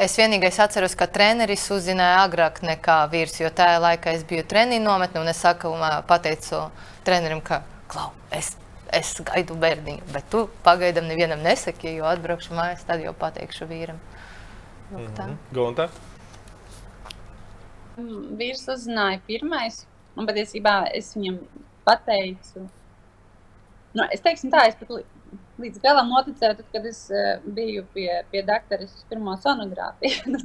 [0.00, 4.86] Es vienīgais atceros, ka treneris uzzināja agrāk nekā vīrs, jo tajā laikā es biju treniņu
[4.86, 5.74] nometnē, un es saku,
[6.08, 6.62] pateicu
[7.04, 7.60] trenerim, ka,
[7.92, 8.54] klau, es,
[8.96, 14.00] es gaidu bērniņu, bet tu pagaidām nevienam nesaki, jo atbraukšu mājās, tad jau pateikšu vīram.
[14.94, 15.28] Lūk, tā.
[15.28, 15.54] Mm -hmm.
[15.60, 15.90] Gunta?
[18.40, 19.84] Vīrs uzzināja pirmais,
[20.16, 21.42] un patiesībā es viņam
[21.84, 22.70] pateicu,
[23.96, 24.92] nu, es teiksim tā, es pat
[25.60, 30.22] līdz galam noticēju, tad, kad es uh, biju pie, pie doktora uz pirmo sonogrāfiju.
[30.34, 30.40] Nu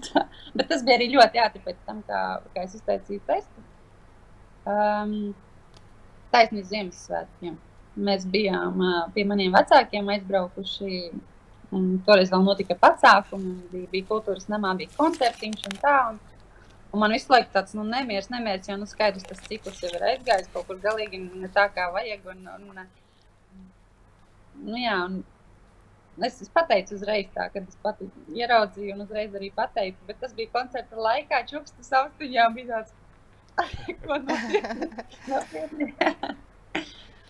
[0.55, 2.21] bet tas bija arī ļoti ātri pēc tam, kā,
[2.53, 3.63] kā es izteicīju testu.
[4.65, 5.33] Um,
[6.33, 7.57] Taisnība Ziemassvētkiem.
[8.05, 11.01] Mēs bijām uh, pie maniem vecākiem aizbraukuši.
[11.75, 15.95] Un toreiz vēl notika pasākumi, bija, bija kultūras namā, bija koncertiņš un tā.
[16.11, 16.19] Un,
[16.93, 20.05] un man visu laiku tāds nu, nemieris, nemieris, jo nu, skaidrs, tas ciklus jau ir
[20.13, 22.29] aizgājis kaut kur galīgi ne tā, kā vajag.
[22.31, 22.85] Un, un,
[24.63, 24.97] nu, jā,
[26.27, 30.35] es, es pateicu uzreiz, tā, kad es pati ieraudzīju, un uzreiz arī pateicu, bet tas
[30.37, 32.95] bija koncerta laikā, čukstu saustiņā bija tāds,
[34.03, 35.93] ko nopietni.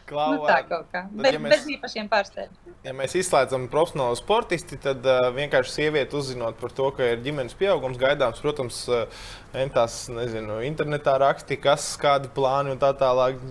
[0.05, 1.01] Klau, nu, tā kaut kā.
[1.09, 2.73] Bet, ja mēs, bez īpašiem pārsteigumiem.
[2.85, 7.57] Ja mēs izslēdzam profesionālo sportisti, tad uh, vienkārši sieviete uzzinot par to, ka ir ģimenes
[7.57, 9.25] pieaugums gaidāms, protams, uh,
[9.73, 13.41] tās, nezinu, internetā raksti, kas, kādi plāni un tā tālāk.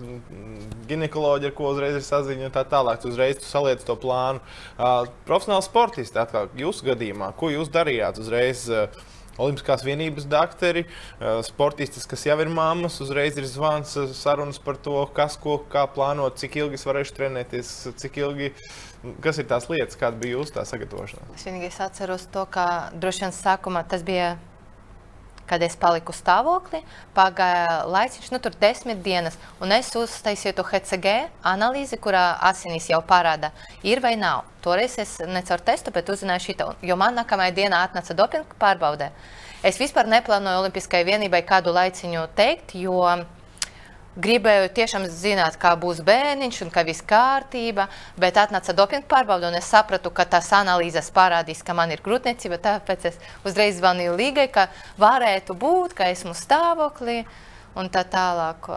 [0.87, 3.01] Ginekoloģi, ar ko uzreiz ir saziņa, un tā tālāk.
[3.03, 4.39] Tu uzreiz tu saliec to plānu.
[4.77, 8.69] Uh, profesionāli sportisti, atkal jūsu gadījumā, ko jūs darījāt uzreiz?
[8.71, 9.11] Uh,
[9.41, 10.85] Olimpiskās vienības doktori,
[11.43, 16.39] sportistis, kas jau ir mammas, uzreiz ir zvans, sarunas par to, kas, ko, kā plānot,
[16.39, 17.71] cik ilgi es varēšu trenēties,
[18.01, 18.51] cik ilgi,
[19.25, 21.35] kas ir tās lietas, kāda bija jūsu sagatavošana.
[21.35, 24.35] Es vienīgais atceros to, ka droši vien sākumā tas bija
[25.49, 26.81] kad es paliku stāvoklī,
[27.15, 33.01] pagāja laiks, nu, tur desmit dienas, un es uztaisīju to HCG analīzi, kurā asinīs jau
[33.05, 33.51] parāda,
[33.83, 34.43] ir vai nav.
[34.65, 39.11] Toreiz es ne caur testu, bet uzzināju šito, jo man nākamajā dienā atnāca dopinga pārbaudē.
[39.65, 42.99] Es vispār neplānoju Olimpiskajai vienībai kādu laiciņu teikt, jo
[44.15, 47.87] gribēju tiešām zināt, kā būs bērniņš un ka viss kārtība,
[48.19, 52.61] bet atnāca dopinga pārbauda un es sapratu, ka tās analīzes parādīs, ka man ir grūtniecība,
[52.63, 54.69] tāpēc es uzreiz zvanīju līgai, ka
[55.01, 57.23] varētu būt, ka esmu stāvoklī
[57.75, 58.69] un tā tālāk.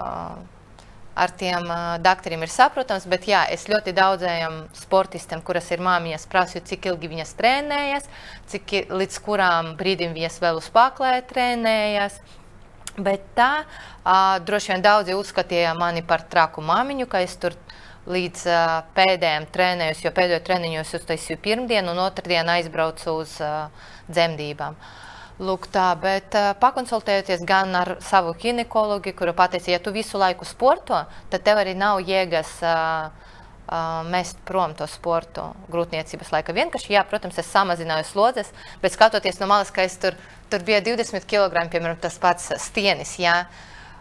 [1.18, 1.64] Ar tiem
[1.98, 7.10] doktoriem ir saprotams, bet jā, es ļoti daudziem sportistiem, kuras ir māmiņas, prasu, cik ilgi
[7.10, 8.06] viņas trenējas,
[8.52, 12.20] cik līdz kurām brīdim viņas vēl uz paklē trenējas.
[12.98, 17.54] Bet tā uh, droši vien daudzi uzskatīja mani par traku māmiņu, ka es tur
[18.10, 23.68] līdz uh, pēdējiem trenējos, jo pēdējo treniņu es uztaisīju pirmdienu un otrdien aizbraucu uz uh,
[24.10, 24.78] dzemdībām.
[25.38, 30.48] Lūk, tā, bet uh, pakonsultējoties gan ar savu ginekologu, kuru pateica, ja tu visu laiku
[30.48, 33.27] sporto, tad tev arī nav jēgas uh,
[33.68, 36.56] uh, mest prom to sportu grūtniecības laika.
[36.56, 38.50] Vienkārši, jā, protams, es samazināju slodzes,
[38.82, 40.18] bet skatoties no malas, ka es tur
[40.50, 43.16] tur bija 20 kg, piemēram, tas pats stienis.
[43.20, 43.42] Jā.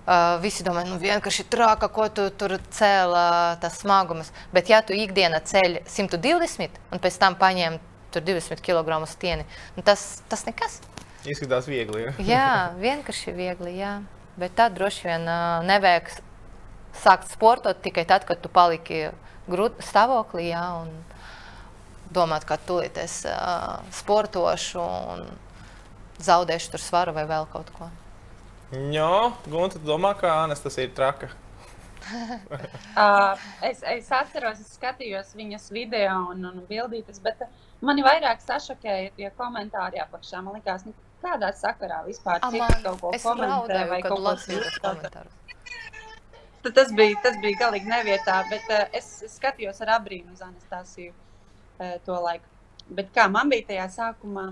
[0.08, 4.30] Uh, visi domā, nu vienkārši trāka, ko tu tur cēl, uh, tas smagums.
[4.56, 7.76] Bet, ja tu ikdienā ceļ 120 un pēc tam paņem
[8.16, 9.44] tur 20 kg stieni,
[9.76, 10.80] nu tas, tas nekas.
[11.28, 12.06] Izskatās viegli.
[12.06, 12.14] Ja?
[12.24, 12.48] jā,
[12.80, 13.76] vienkārši viegli.
[13.82, 13.98] Jā.
[14.40, 16.14] Bet tad droši vien uh, nevajag
[16.96, 19.10] sākt sportot tikai tad, kad tu paliki
[19.50, 20.50] grūti stāvoklī.
[20.52, 20.94] Jā, un
[22.14, 25.26] domāt, ka tūlīt es uh, sportošu un
[26.24, 27.90] zaudēšu tur svaru vai vēl kaut ko.
[28.92, 31.30] Jā, Gunte, tu domā, ka Anastasija ir traka?
[32.08, 37.44] uh, es, es atceros, es skatījos viņas video un, un bildītas, bet
[37.84, 40.44] mani vairāk sašokēja tie komentāri apakšā.
[40.44, 44.36] Man liekas, nu, kādā sakarā vispār cik kaut ko komentē vai kaut ko
[44.84, 45.28] tādu.
[46.66, 51.98] Tas bija, tas bija galīgi nevietā, bet uh, es, skatījos ar abrīnu uz Anastasiju uh,
[52.06, 52.50] to laiku.
[52.98, 54.50] Bet kā man bija tajā sākumā,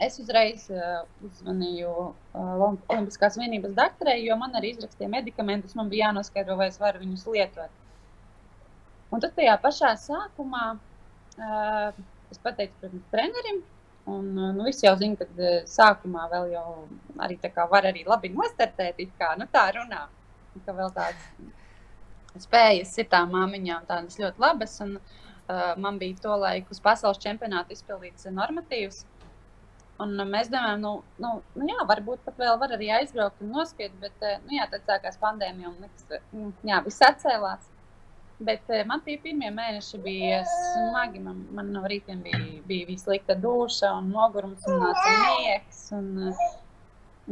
[0.00, 5.74] Es uzreiz uh, uzvanīju uh, Olimpiskās vienības doktorei, jo man arī izrakstīja medikamentus.
[5.76, 7.74] Man bija jānoskaidro, vai es varu viņus lietot.
[9.12, 12.00] Un tad tajā pašā sākumā uh,
[12.32, 13.60] es pateicu, protams, trenerim.
[14.08, 16.64] Un, uh, nu, visi jau zina, ka uh, sākumā vēl jau
[17.26, 17.36] arī
[17.74, 19.04] var arī labi nostartēt.
[19.20, 20.06] Kā, nu, tā runā,
[20.66, 24.76] ka vēl tādas spējas ir tām māmiņām, tādas ļoti labas.
[24.84, 29.04] Un, uh, man bija to laiku uz pasaules čempionāta izpildīts normatīvs.
[30.00, 33.92] Un mēs domājam, nu, nu, nu jā, varbūt pat vēl var arī aizbraukt un noskriet,
[34.00, 37.66] bet eh, nu, jā, tad sākās pandēmija un nekas, nu, jā, viss atcēlās.
[38.40, 41.20] Bet eh, man tie pirmie mēneši bija smagi.
[41.20, 45.82] Man, man no rītiem bija, bija vislikta duša un nogurums un nāca miegs.
[45.98, 46.08] Un,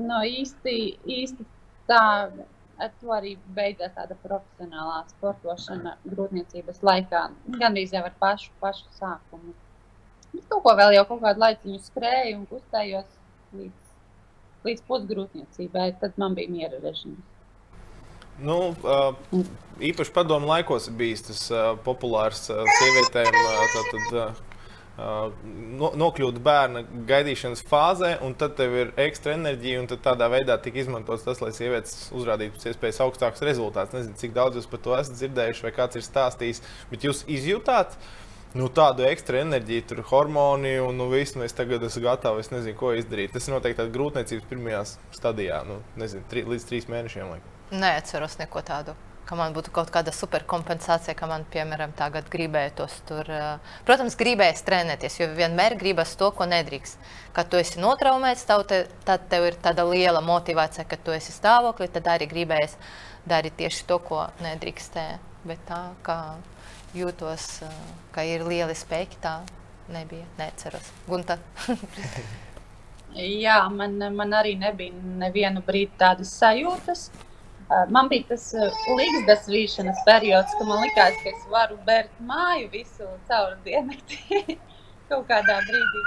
[0.05, 0.77] no īsti,
[1.09, 1.49] īsti
[1.89, 2.03] tā,
[2.79, 7.23] ar to arī beidzās tāda profesionālā sportošana grūtniecības laikā.
[7.59, 9.55] Gan arī jau ar pašu, pašu sākumu.
[10.37, 13.09] Es kaut ko vēl jau kaut kādu laiciņu skrēju un kustējos
[13.59, 13.95] līdz,
[14.69, 15.89] līdz pusgrūtniecībai.
[16.03, 17.35] Tad man bija miera režīms.
[18.39, 18.59] Nu,
[19.83, 21.41] īpaši padomu laikos ir bijis tas
[21.87, 23.33] populārs sievietēm.
[23.33, 24.48] Tad, tad, Uh,
[24.99, 30.83] no, nokļūt bērna gaidīšanas fāzē, un tad tev ir ekstra enerģija, un tādā veidā tika
[30.83, 33.95] izmantots tas, lai sievietes uzrādītu pēc iespējas augstākus rezultātus.
[33.95, 37.99] Nezinu, cik daudz jūs par to esat dzirdējuši, vai kāds ir stājis, bet jūs izjūtāt
[38.59, 41.37] nu, tādu ekstra enerģiju, tur hormoni un nu, viss.
[41.39, 43.35] Nu, es tagad esmu gatavs, es nezinu, ko izdarīt.
[43.35, 44.83] Tas ir noteikti tāds grūtniecības pirmajā
[45.15, 47.35] stadijā, nu, nezinu, tri, līdz trīs mēnešiem.
[47.35, 47.55] Laikam.
[47.85, 48.97] Neatceros neko tādu.
[49.29, 53.29] Ka man būtu kaut kāda superkompensācija, ka man, piemēram, tagad gribētos tur.
[53.85, 56.97] Protams, gribēs trenēties, jo vienmēr gribas to, ko nedrīkst.
[57.37, 61.91] Kad tu esi notraumēts, te, tad tev ir tāda liela motivācija, ka tu esi stāvoklī,
[61.93, 62.79] tad arī gribēs
[63.29, 65.07] darīt tieši to, ko nedrīkstē.
[65.45, 66.19] Bet tā kā
[66.97, 67.61] jūtos,
[68.17, 69.21] ka ir lieli spēki.
[69.21, 69.43] Tā
[69.93, 70.25] nebija.
[70.41, 70.93] Neceros.
[71.09, 71.39] Gunta.
[73.45, 77.09] Jā, man, man arī nebija nevienu brīdi tādas sajūtas.
[77.93, 78.47] Man bija tas
[78.97, 84.57] līgstas vīšanas periods, kad man likās, ka es varu bērt māju visu caur diennakti
[85.11, 86.07] kaut kādā brīdī.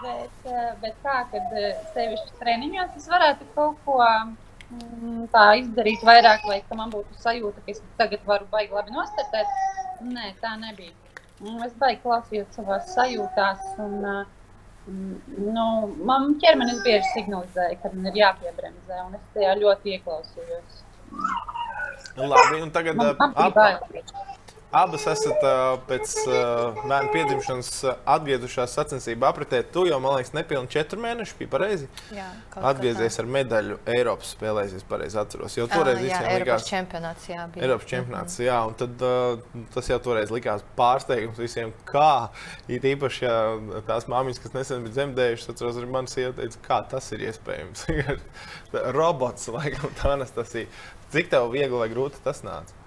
[0.00, 1.56] Bet, bet tā, kad
[1.94, 7.74] sevišķi treniņos es varētu kaut ko mm, tā izdarīt vairāk, lai man būtu sajūta, ka
[7.74, 9.48] es tagad varu baigi labi nostartēt,
[10.00, 10.94] Nē, tā nebija.
[11.66, 13.64] Es baigi klausījos savās sajūtās.
[13.84, 14.06] Un,
[15.56, 15.64] nu,
[16.08, 20.80] man ķermenis bieži signalizēja, ka man ir jāpiebremzē, un es tajā ļoti ieklausījos.
[22.30, 23.54] Labi, un tagad man, man ap,
[24.70, 25.42] Abas esat
[25.88, 27.70] pēc bērna piedzimšanas
[28.14, 29.64] atgriezušās sacensību apritē.
[29.74, 31.88] Tu jau, man liekas, nepilnīgi četri mēneši bija pareizi.
[32.14, 32.28] Jā,
[32.70, 35.56] atgriezies ar medaļu Eiropas spēlēs, es pareizi atceros.
[35.58, 37.66] Jo toreiz uh, jā, Eiropas likās, čempionāts, jā, bija.
[37.66, 38.48] Eiropas čempionāts, mm -hmm.
[38.48, 42.30] jā, un tad uh, tas jau toreiz likās pārsteigums visiem, kā,
[42.68, 47.12] it īpaši, ja tās māmiņas, kas nesen bija dzemdējušas, atceros, arī man sieva kā tas
[47.12, 47.86] ir iespējams.
[48.98, 50.66] Robots, laikam, tā Anastasija.
[51.10, 52.79] Cik tev viegli vai grūti tas nāca?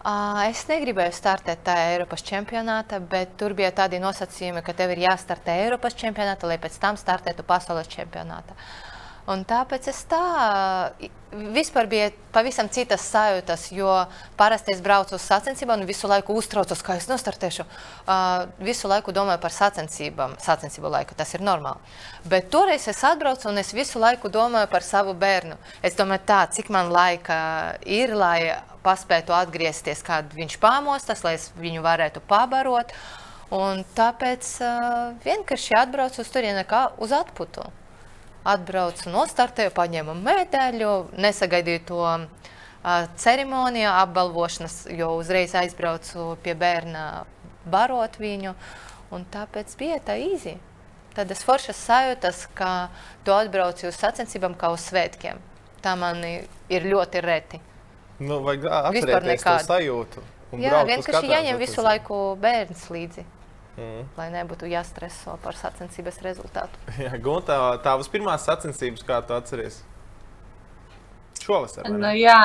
[0.00, 5.58] Es negribēju startēt tajā Eiropas čempionātā, bet tur bija tādi nosacījumi, ka tev ir jāstartē
[5.66, 8.56] Eiropas čempionātā, lai pēc tam startētu pasaules čempionātā.
[9.28, 10.20] Un tāpēc es tā
[11.30, 13.90] vispār bija pavisam citas sajūtas, jo
[14.38, 17.66] parasti es braucu uz sacensībām un visu laiku uztraucos, kā es nostartēšu.
[17.66, 21.78] Uh, visu laiku domāju par sacensībām, sacensību laiku, tas ir normāli.
[22.30, 25.58] Bet toreiz es atbraucu un es visu laiku domāju par savu bērnu.
[25.86, 27.40] Es domāju tā, cik man laika
[27.86, 32.94] ir, lai paspētu atgriezties, kad viņš pamostas, lai es viņu varētu pabarot.
[33.54, 37.66] Un tāpēc uh, vienkārši atbraucu uz turieni kā uz atputu.
[38.48, 42.46] Atbraucu, nostartēju, paņēmu medaļu, nesagaidīju to uh,
[43.20, 47.26] ceremoniju, apbalvošanas, jo uzreiz aizbraucu pie bērna
[47.68, 48.54] barot viņu.
[49.12, 50.56] Un tāpēc bija tā īsi.
[51.16, 52.88] Tādas foršas sajūtas, ka
[53.26, 55.40] tu atbrauci uz sacensībām kā uz svētkiem.
[55.82, 57.60] Tā man ir ļoti reti.
[58.20, 60.22] Nu, vajag atcerēties to sajūtu.
[60.60, 63.24] Jā, vienkārši jāņem visu laiku bērns līdzi.
[63.76, 64.08] Mm.
[64.16, 66.82] Lai nebūtu jāstreso par sacensības rezultātu.
[67.04, 69.82] Jā, Gunta, tavas pirmās sacensības, kā tu atceries?
[71.40, 71.86] Šovasar.
[71.88, 72.36] Nu, jā,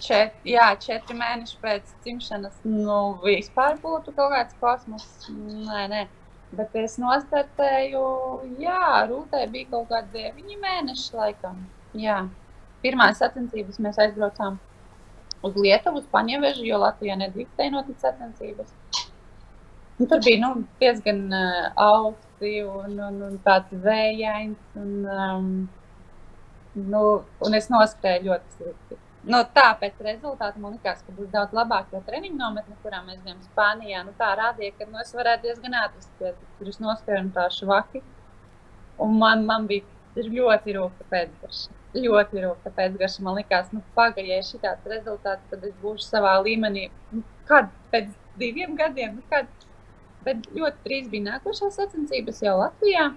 [0.00, 2.60] čet, jā, četri mēneši pēc dzimšanas.
[2.64, 5.06] Nu, vispār būtu kaut kāds kosmos.
[5.32, 6.04] Nē, nē.
[6.52, 8.02] Bet es nostartēju,
[8.60, 11.64] jā, Rūtē bija kaut kādi deviņi mēneši laikam.
[11.98, 12.18] Jā.
[12.84, 14.58] Pirmās sacensības mēs aizbraucām
[15.42, 18.74] uz Lietuvu, uz Paņevežu, jo Latvijā nedrīkstēja notikt sacensības.
[20.00, 24.58] Un tur bija nu, diezgan uh, augsti un, un, un tāds vējains.
[24.80, 25.48] Un, um,
[26.74, 27.02] nu,
[27.46, 28.98] un es noskrēju ļoti slikti.
[29.22, 33.20] Nu, tā pēc rezultātu man likās, ka būs daudz labāk, jo treniņu nometne, kurā mēs
[33.22, 36.40] bijām Spānijā, nu, tā rādīja, ka nu, es varētu diezgan ātri skriet.
[36.58, 38.02] Tur es noskrēju tā švaki.
[39.02, 41.78] Un man, man bija ļoti rūkta pēcgarša.
[42.02, 43.22] Ļoti rūkta pēcgarša.
[43.28, 46.88] Man likās, nu, pagaidām, ja šī tāds rezultāts, tad es būšu savā līmenī.
[47.12, 48.10] Nu, kad pēc
[48.42, 49.46] diviem gadiem, nu, kad
[50.22, 53.08] Bet ļoti drīz bija nākošās sacensības jau Latvijā.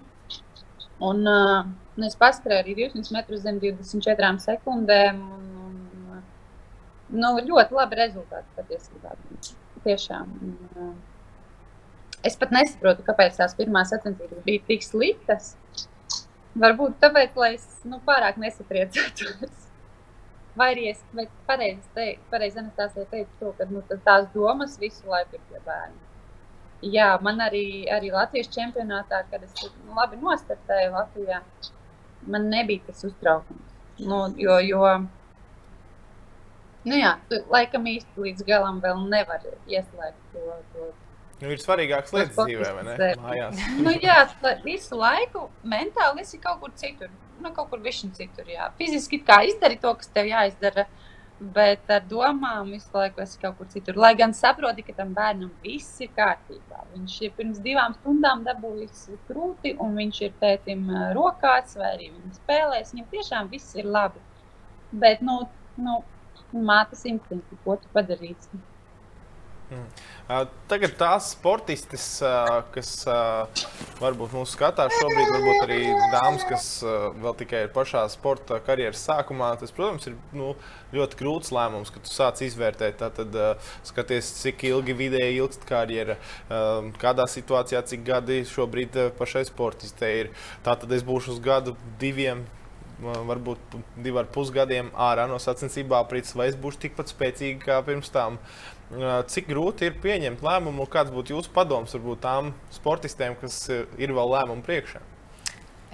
[1.04, 1.66] Un, uh,
[1.98, 5.20] un es paskrēju arī 200 metrus zem 24 sekundēm.
[5.36, 5.74] Un,
[6.06, 6.24] un,
[7.20, 9.18] nu, ļoti labi rezultāti patiesībā.
[9.86, 10.32] Tiešām.
[10.48, 10.96] Un, uh,
[12.26, 15.54] es pat nesaprotu, kāpēc tās pirmās sacensības bija tik sliktas.
[16.56, 19.62] Varbūt tāpēc, lai es nu, pārāk nesapriecātos.
[20.58, 21.02] Vai arī es
[21.46, 26.05] pareizi teicu, pareizi Anastāsija teica to, ka nu, tās domas visu laiku ir pie bērniem
[26.82, 31.42] jā, man arī, arī Latvijas čempionātā, kad es nu, labi nostartēju Latvijā,
[32.28, 33.62] man nebija tas uztraukums.
[34.00, 34.82] Nu, jo, jo
[36.84, 40.60] nu, jā, tu laikam īsti līdz galam vēl nevar ieslēgt to.
[40.74, 40.92] to
[41.36, 43.08] Nu, ir svarīgākas lietas dzīvē, vai ne?
[43.20, 43.64] Mājās.
[43.84, 44.22] nu, jā,
[44.64, 47.12] visu laiku mentāli esi kaut kur citur.
[47.44, 48.70] Nu, kaut kur višķi citur, jā.
[48.80, 50.86] Fiziski kā izdari to, kas tev jāizdara.
[50.88, 53.98] Uh, bet ar domām visu laiku esi kaut kur citur.
[54.00, 56.86] Lai gan saproti, ka tam bērnam viss ir kārtībā.
[56.94, 62.38] Viņš ir pirms divām stundām dabūjis krūti, un viņš ir tētim rokās, vai arī viņa
[62.40, 62.94] spēlēs.
[62.96, 64.24] Viņam tiešām viss ir labi.
[64.96, 65.42] Bet, nu,
[65.76, 66.00] nu
[66.54, 68.64] mātes instinkti, ko tu padarīsi?
[69.66, 69.86] Mm.
[70.70, 72.06] Tagad tās sportistes,
[72.74, 72.90] kas
[74.02, 75.80] varbūt mūsu skatās šobrīd, varbūt arī
[76.14, 80.52] dāmas, kas vēl tikai ir pašā sporta karjeras sākumā, tas, protams, ir nu,
[80.94, 83.02] ļoti grūts lēmums, kad tu sāc izvērtēt.
[83.18, 83.40] Tad
[83.88, 86.20] skaties, cik ilgi vidēji ilgst karjera,
[87.02, 90.36] kādā situācijā, cik gadi šobrīd pašai sportistei ir.
[90.66, 92.46] Tā tad es būšu uz gadu, diviem
[93.02, 97.80] varbūt divi ar pus gadiem ārā no sacensībā aprits, vai es būšu tikpat spēcīga kā
[97.84, 98.40] pirms tam.
[98.94, 104.34] Cik grūti ir pieņemt lēmumu, kāds būtu jūsu padoms varbūt tām sportistēm, kas ir vēl
[104.36, 105.02] lēmumu priekšā?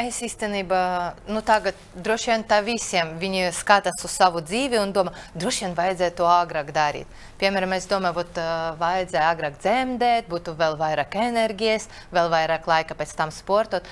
[0.01, 0.82] Es īstenībā,
[1.30, 5.75] nu tagad droši vien tā visiem, viņi skatās uz savu dzīvi un domā, droši vien
[5.77, 7.17] vajadzēja to agrāk darīt.
[7.39, 8.45] Piemēram, es domāju, būtu
[8.82, 13.88] vajadzēja agrāk dzemdēt, būtu vēl vairāk enerģijas, vēl vairāk laika pēc tam sportot,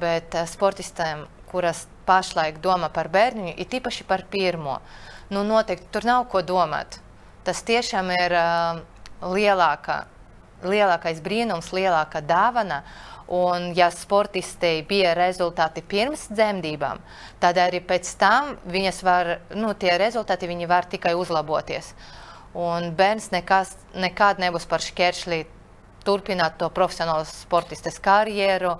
[0.00, 4.80] bet sportistēm, kuras pašlaik domā par bērniņu, ir tīpaši par pirmo,
[5.30, 6.98] nu noteikti tur nav ko domāt
[7.44, 8.80] tas tiešām ir uh,
[9.20, 10.04] lielākā,
[10.64, 12.82] lielākais brīnums, lielākā dāvana.
[13.30, 16.98] Un, ja sportistei bija rezultāti pirms dzemdībām,
[17.38, 18.56] tad arī pēc tam
[19.06, 21.92] var, nu, tie rezultāti var tikai uzlaboties.
[22.58, 25.44] Un bērns nekas, nekad nebūs par šķēršļi
[26.02, 28.74] turpināt to profesionālo sportistes karjeru.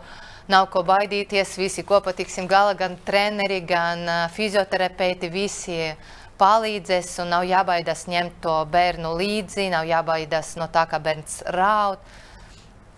[0.51, 7.19] Nav ko baidīties, visi kopā tiksim galā, gan treneri, gan uh, fizioterapeiti, visi uh, palīdzēs
[7.23, 12.03] un nav jābaidās ņemt to bērnu līdzi, nav jābaidās no tā, ka bērns raud.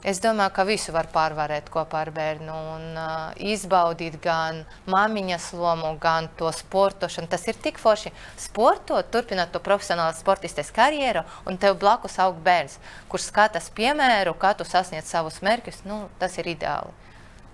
[0.02, 5.92] Es domāju, ka visu var pārvarēt kopā ar bērnu un uh, izbaudīt gan māmiņas lomu,
[6.02, 7.30] gan to sportošanu.
[7.30, 12.80] Tas ir tik forši sportot, turpināt to profesionālu sportistes karjeru, un tev blakus aug bērns,
[13.12, 15.84] kurš skatās piemēru, kā tu sasniedz savus mērķus.
[15.86, 17.01] Nu, tas ir ideāli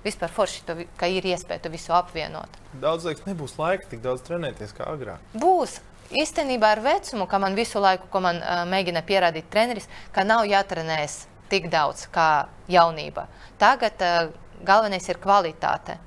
[0.04, 2.58] vispār forši, to, ka ir iespēja to visu apvienot.
[2.82, 5.22] Daudz liekas, nebūs laika tik daudz trenēties kā agrāk.
[5.34, 5.80] Būs.
[6.08, 10.46] Īstenībā ar vecumu, ka man visu laiku, ko man uh, mēģina pierādīt treneris, ka nav
[10.48, 13.26] jātrenēs tik daudz kā jaunībā.
[13.60, 14.30] Tagad uh,
[14.64, 15.98] galvenais ir kvalitāte.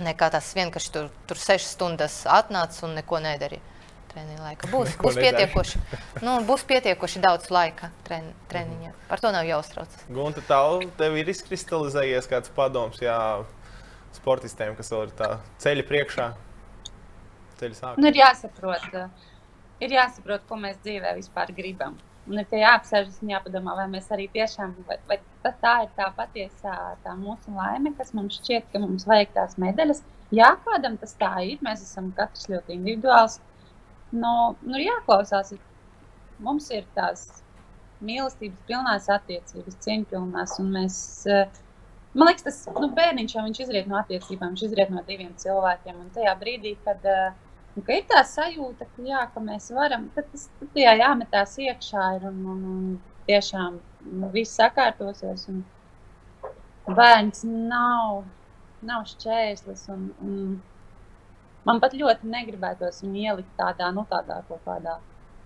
[0.00, 3.71] Nekā tas vienkārši tur, tur sešas stundas atnāc un neko nedarīja
[4.12, 4.68] treniņa laika.
[4.72, 5.80] Būs, būs, pietiekoši,
[6.24, 8.92] nu, būs pietiekoši daudz laika tren, treniņā.
[9.10, 10.06] Par to nav jāuztraucas.
[10.12, 13.18] Gunta, tev, tev ir izkristalizējies kāds padoms jā,
[14.16, 15.34] sportistiem, kas vēl ir tā
[15.64, 16.30] ceļa priekšā?
[17.62, 18.88] Ceļa nu, ir, jāsaprot,
[19.82, 21.98] ir jāsaprot, ko mēs dzīvē vispār gribam.
[22.30, 25.16] Un ir jāapsēžas un jāpadomā, vai mēs arī tiešām, vai, vai
[25.62, 30.04] tā ir tā patiesā tā mūsu laime, kas mums šķiet, ka mums vajag tās medaļas,
[30.34, 31.58] jā, kādam tas tā ir.
[31.66, 33.40] Mēs esam katrs ļoti individuāls.
[34.12, 34.32] Nu,
[34.66, 35.54] nu jāklausās.
[36.42, 37.28] Mums ir tās
[38.02, 40.56] mīlestības pilnās attiecības, cieņpilnās.
[40.66, 40.96] Mēs,
[42.16, 46.00] man liekas, tas nu, bērniņš jau izriet no attiecībām, viņš izriet no diviem cilvēkiem.
[46.02, 47.06] Un tajā brīdī, kad
[47.76, 52.10] nu, ka ir tā sajūta, ka, jā, ka mēs varam, tad tas tajā jāmetās iekšā
[52.18, 52.92] ir un, un, un
[53.30, 53.78] tiešām
[54.10, 55.46] nu, viss sakārtosies.
[55.52, 55.62] Un
[56.90, 58.24] bērns nav
[58.86, 59.86] nav šķērslis.
[59.94, 60.36] Un, un
[61.68, 64.96] man pat ļoti negribētos viņu ielikt tādā, nu, tādā kaut kādā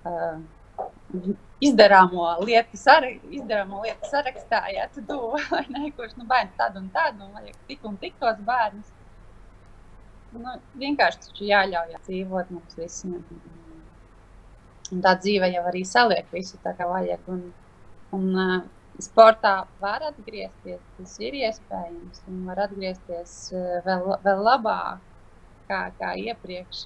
[0.08, 0.38] uh,
[1.64, 6.82] izdarāmo lietu, sara, izdarāmo lietu sarakstā, ja tu to vai ne, kurš nu, bērns tādu
[6.84, 8.92] un tādu, un vajag tik un tik tos bērnus.
[10.36, 13.22] Nu, vienkārši taču jāļauj dzīvot mums visiem.
[14.92, 17.22] Un tā dzīve jau arī saliek visu tā, kā vajag.
[17.32, 17.46] Un,
[18.14, 18.58] un, uh,
[19.02, 23.34] sportā var atgriezties, tas ir iespējams, un var atgriezties
[23.86, 25.15] vēl, vēl labāk
[25.68, 26.84] kā, kā iepriekš.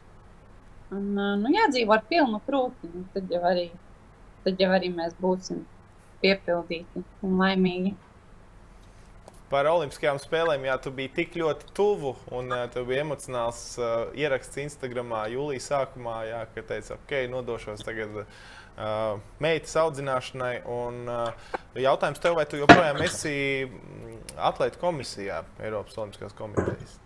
[0.90, 3.68] Un, nu, jādzīvo ar pilnu krūti, nu, tad, jau arī,
[4.44, 5.62] tad jau arī mēs būsim
[6.22, 7.94] piepildīti un laimīgi.
[9.50, 14.12] Par Olimpiskajām spēlēm, jā, tu biji tik ļoti tuvu, un uh, tev bija emocionāls uh,
[14.18, 18.24] ieraksts Instagram jūlijā sākumā, jā, ka teici, ok, nodošos tagad.
[18.80, 20.62] Uh, meitas audzināšanai.
[20.70, 21.02] Un,
[21.76, 23.34] jautājums tev, vai tu joprojām esi
[24.38, 26.96] atlētu komisijā Eiropas Olimpiskās komitejas?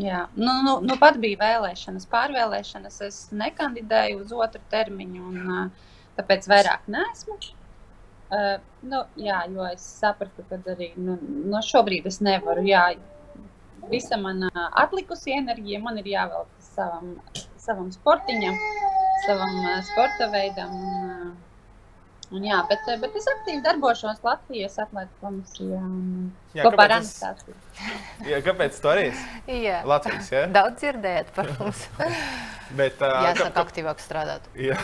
[0.00, 3.00] Jā, nu, nu, nu pat bija vēlēšanas, pārvēlēšanas.
[3.06, 5.68] Es nekandidēju uz otru termiņu, un
[6.18, 7.38] tāpēc vairāk nesmu.
[8.34, 11.14] Uh, nu, jā, jo es sapratu, ka arī nu,
[11.52, 12.64] no šobrīd es nevaru.
[12.66, 12.88] Jā,
[13.92, 14.50] visa mana
[14.80, 17.14] atlikusī enerģija man ir jāvelk savam,
[17.60, 18.58] savam sportiņam
[19.26, 20.70] savam uh, sporta veidam.
[20.70, 25.80] Un, uh, un, jā, bet, bet es aktīvi darbošos Latvijas atlētu komisijā.
[25.80, 27.56] Un, jā, kopā ar Anastasiju.
[28.24, 29.08] Jā, kāpēc tu arī?
[29.50, 29.80] Jā.
[29.88, 30.44] Latvijas, jā?
[30.54, 31.86] Daudz dzirdēt par mums.
[32.78, 34.46] bet, uh, Jāsāk kā, aktīvāk strādāt.
[34.68, 34.78] Jā.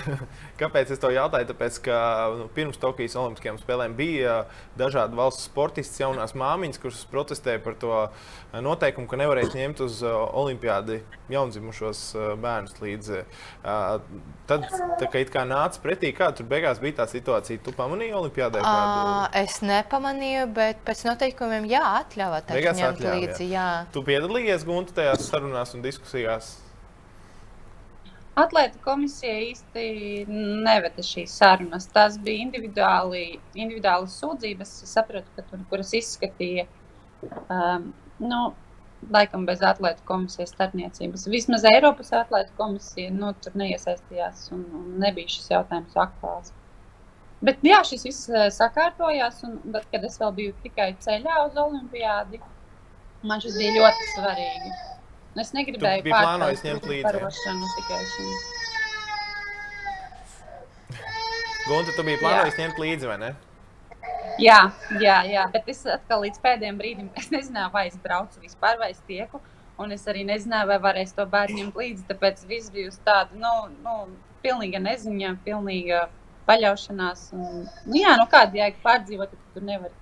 [0.61, 1.49] Kāpēc es to jautāju?
[1.51, 1.97] Tāpēc, ka
[2.37, 4.43] nu, pirms Tokijas Olimpiskajām spēlēm bija
[4.79, 7.95] dažādi valsts sportisti, jaunās māmiņas, kuras protestēja par to
[8.53, 11.01] noteikumu, ka nevarēs ņemt uz olimpiādi
[11.33, 12.03] jaundzimušos
[12.43, 13.23] bērnus līdzi.
[14.51, 14.67] Tad,
[15.01, 18.65] tā kā it kā nāca pretī, kā tur beigās bija tā situācija, tu pamanīji olimpiādē?
[18.67, 19.17] Kādu...
[19.41, 23.47] Es nepamanīju, bet pēc noteikumiem jā, atļāvā tā ņemt līdzi.
[23.51, 23.53] Jā.
[23.61, 23.69] Jā.
[23.95, 26.55] Tu piedalījies Gunta tajās sarunās un diskusijās?
[28.41, 29.85] Atlēta komisija īsti
[30.31, 31.89] neveda šīs sarunas.
[31.93, 33.25] Tās bija individuāli,
[33.59, 36.69] individuālas sūdzības, sapratu, ka tur, kuras izskatīja.
[37.51, 37.91] Um,
[38.23, 38.41] nu,
[39.13, 41.27] laikam bez atlētu komisijas starpniecības.
[41.33, 46.55] Vismaz Eiropas atlētu komisija nu, tur neiesaistījās un, un nebija šis jautājums aktuāls.
[47.41, 51.57] Bet jā, šis viss uh, sakārtojās, un tad, kad es vēl biju tikai ceļā uz
[51.61, 52.41] Olimpiādi,
[53.25, 54.73] man šis bija ļoti svarīgi.
[55.41, 58.33] Es negribēju pārspēt parošanu tikai šim.
[61.71, 63.31] Gunta, tu biji plānojis ņemt līdzi, vai ne?
[64.41, 64.61] Jā,
[65.01, 69.01] jā, jā, bet es atkal līdz pēdējiem brīdim nezināju, vai es braucu vispār, vai es
[69.09, 69.41] tieku.
[69.81, 72.09] Un es arī nezināju, vai varēs to bērnu ņemt līdzi.
[72.11, 73.95] Tāpēc viss bija uz tādu, nu, nu
[74.45, 76.09] pilnīga neziņa, pilnīga
[76.51, 77.31] paļaušanās.
[77.37, 79.95] Un, nu, jā, nu kāda jēga pārdzīvot, ja tu nevari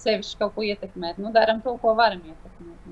[0.00, 1.20] sevišķi kaut ko ietekmēt.
[1.20, 2.86] Nu, darām to, ko varam ietekmēt.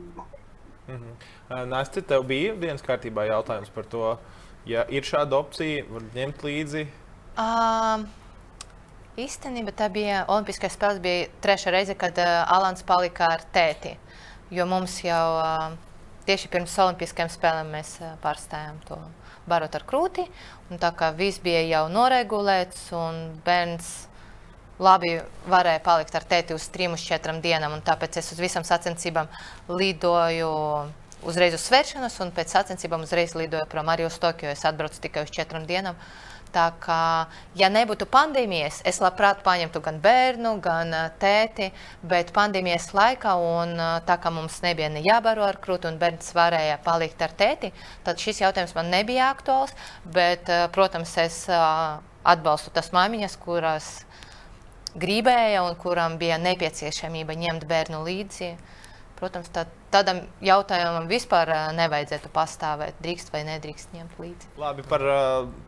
[0.88, 1.68] Mm -hmm.
[1.68, 4.18] Nāc, tev bija dienas kārtībā jautājums par to,
[4.66, 6.86] ja ir šāda opcija, var ņemt līdzi.
[7.38, 8.04] Uh,
[9.16, 13.96] īstenībā tā bija Olimpiskais spēles, bija trešā reize, kad uh, Alans palika ar tēti.
[14.50, 15.72] Jo mums jau uh,
[16.28, 19.00] tieši pirms Olimpiskajām spēlēm mēs uh, pārstājām to
[19.48, 20.26] barot ar krūti.
[20.68, 24.08] Tā kā viss bija jau noregulēts un bērns
[24.78, 25.16] labi
[25.50, 27.74] varēja palikt ar tēti uz trim, uz četrām dienām.
[27.84, 29.30] Tāpēc es uz visām sacensībām
[29.72, 30.52] lidoju
[31.26, 34.52] uzreiz uz svēršanos, un pēc sacensībām uzreiz lidoju prom arī uz Tokiju.
[34.52, 35.98] Es atbraucu tikai uz četrām dienām.
[36.52, 37.28] Tā kā,
[37.60, 41.68] ja nebūtu pandēmijas, es labprāt paņemtu gan bērnu, gan tēti,
[42.08, 43.74] bet pandēmijas laikā, un
[44.08, 47.72] tā kā mums nebija ne jābaro ar krūti, un bērns varēja palikt ar tēti,
[48.06, 49.76] tad šis jautājums man nebija aktuāls.
[50.08, 53.92] Bet, protams, es atbalstu tās māmiņas, kuras
[54.98, 58.54] gribēja un kuram bija nepieciešamība ņemt bērnu līdzi.
[59.18, 63.00] Protams, tad tādam jautājumam vispār nevajadzētu pastāvēt.
[63.02, 64.50] Drīkst vai nedrīkst ņemt līdzi.
[64.60, 65.02] Labi, par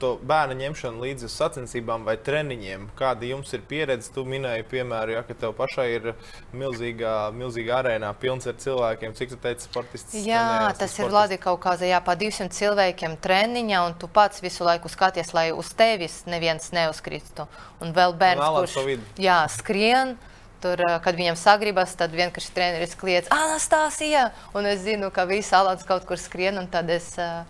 [0.03, 2.86] to bērnu ņemšanu līdzi uz sacensībām vai treniņiem.
[2.98, 4.12] Kāda jums ir pieredze?
[4.14, 6.09] Tu minēji, piemēram, ja, ka tev pašai ir
[6.55, 9.18] milzīgā, milzīgā arēnā, pilns ar cilvēkiem.
[9.18, 10.14] Cik tu teici, sportists?
[10.22, 14.66] Jā, tas ir Latvijas kaut kādā, jā, pa 200 cilvēkiem treniņā, un tu pats visu
[14.68, 17.51] laiku skaties, lai uz tevis neviens neuzkristu.
[17.82, 20.20] Un vēl bērns, kurš jā, skrien
[20.61, 24.26] Tur, kad viņam sagribas, tad vienkārši treneris kliedz, Anastasija!
[24.52, 27.46] Un es zinu, ka visi alāts kaut kur skrien, un tad es uh,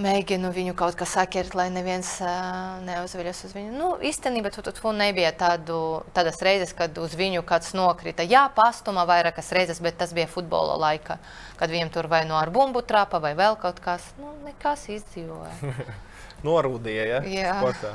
[0.00, 3.72] mēģinu viņu kaut kā sakert, lai neviens uh, neuzveļas uz viņu.
[3.74, 5.78] Nu, īstenībā tu, tu, tu nebija tādu,
[6.16, 8.22] tādas reizes, kad uz viņu kāds nokrita.
[8.22, 11.18] Jā, pastuma vairākas reizes, bet tas bija futbola laika,
[11.58, 14.12] kad viņam tur vai no ar bumbu trapa vai vēl kaut kas.
[14.20, 15.74] Nu, nekas izdzīvoja.
[16.46, 17.06] norūdīja.
[17.08, 17.20] Ja?
[17.28, 17.94] Jā, Sportā.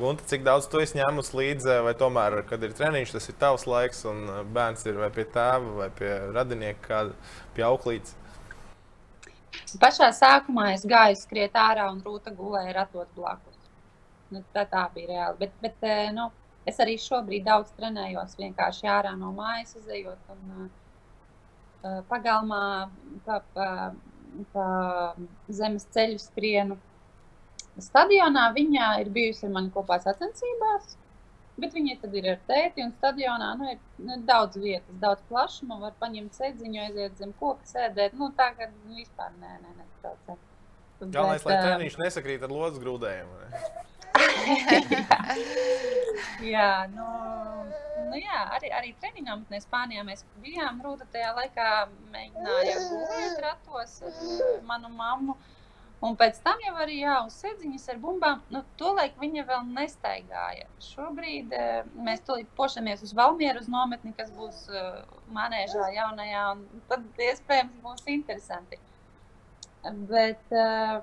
[0.00, 3.66] Gunte, cik daudz tu esi ņēmus līdzi, vai tomēr, kad ir treniņš, tas ir tavs
[3.70, 8.16] laiks, un bērns ir vai pie tēva, vai pie radinieka, kāda pie auklītes?
[9.80, 13.58] Pašā sākumā es gāju skriet ārā un rūta gulēja ratot blakus.
[14.30, 15.38] Nu, tā, tā bija reāli.
[15.44, 16.28] Bet, bet nu,
[16.66, 22.64] es arī šobrīd daudz trenējos vienkārši ārā no mājas, izējot un uh, pagalmā
[23.26, 23.68] pa, pa,
[24.54, 24.66] pa
[25.50, 26.78] zemes ceļu skrienu
[27.82, 30.96] stadionā viņa ir bijusi ar mani kopā sacensībās.
[31.54, 35.78] Bet viņa tad ir ar tēti, un stadionā nu, ir nu, daudz vietas, daudz plašuma.
[35.84, 38.16] Var paņemt sēdziņu, aiziet zem koka, sēdēt.
[38.18, 40.38] Nu, tā kā nu, vispār nē, nē, netraucē.
[41.04, 43.40] Galvenais, lai treniņš nesakrīt ar lodas grūdējumu.
[46.54, 47.06] jā, nu,
[48.10, 50.82] nu jā, arī, arī treniņā mēs Spānijā mēs bijām.
[50.82, 51.70] Rūta tajā laikā
[52.14, 55.38] mēģināja gulēt ratos ar manu mammu.
[55.38, 55.53] Uh,
[56.04, 58.42] Un pēc tam jau arī jā, uz sēdziņas ar bumbām.
[58.52, 60.66] Nu, Tolaik viņa vēl nestaigāja.
[60.84, 64.98] Šobrīd uh, mēs tulīt pošamies uz Valmieru, uz nometni, kas būs uh,
[65.32, 68.80] manēžā jaunajā, un tad iespējams būs interesanti.
[70.10, 70.98] Bet uh,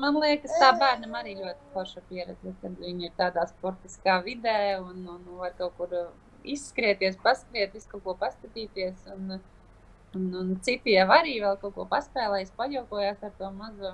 [0.00, 5.04] man liekas, tā bērnam arī ļoti forša pieredze, kad viņi ir tādā sportiskā vidē un,
[5.18, 5.92] un var kaut kur
[6.46, 9.04] izskrieties, paskriet, visu kaut ko paskatīties.
[9.18, 9.52] Un, uh,
[10.16, 13.92] Un, un citi jau arī vēl kaut ko paspēlējis, paļaujās ar to mazo.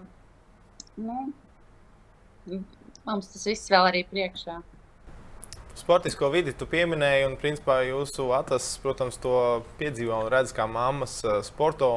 [1.00, 1.32] Nu,
[3.06, 4.60] mums tas viss vēl arī priekšā.
[5.72, 9.34] Sportisko vidi tu pieminēji, un principā jūsu atlases, protams, to
[9.80, 11.88] piedzīvo un redz kā mammas eh, sporto.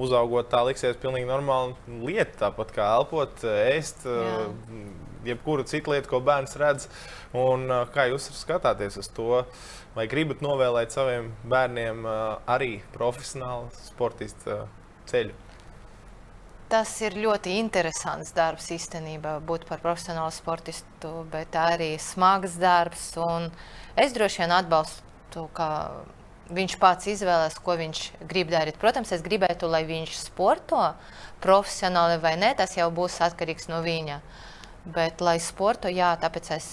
[0.00, 4.46] Uzaugot tā liksies pilnīgi normāla lieta, tāpat kā elpot, ēst, Jā.
[5.22, 6.88] Eh, jebkura cita lieta, ko bērns redz.
[7.32, 9.44] Un, eh, kā jūs skatāties uz to?
[9.94, 12.06] Vai gribat novēlēt saviem bērniem
[12.48, 14.66] arī profesionālu sportistu
[15.06, 15.34] ceļu?
[16.72, 23.12] Tas ir ļoti interesants darbs īstenībā, būt par profesionālu sportistu, bet arī smags darbs.
[23.94, 25.68] Es droši vien atbalstu, ka
[26.52, 28.78] viņš pats izvēlēs, ko viņš grib darīt.
[28.80, 30.94] Protams, es gribētu, lai viņš sporto
[31.44, 34.20] profesionāli vai nē, tas jau būs atkarīgs no viņa.
[34.82, 36.70] Bet, lai sporto, jā, tāpēc es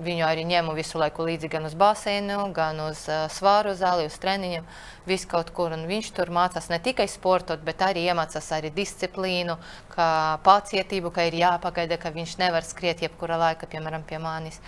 [0.00, 4.14] Viņu arī ņemu visu laiku līdzi gan uz basēnu, gan uz uh, svāru zāli, uz
[4.22, 4.64] treniņiem,
[5.04, 5.74] visu kaut kur.
[5.76, 9.58] Un viņš tur mācās ne tikai sportot, bet arī iemācās arī disciplīnu,
[9.92, 10.08] kā
[10.46, 14.62] pacietību, ka ir jāpagaida, ka viņš nevar skriet jebkura laika, piemēram, pie manis.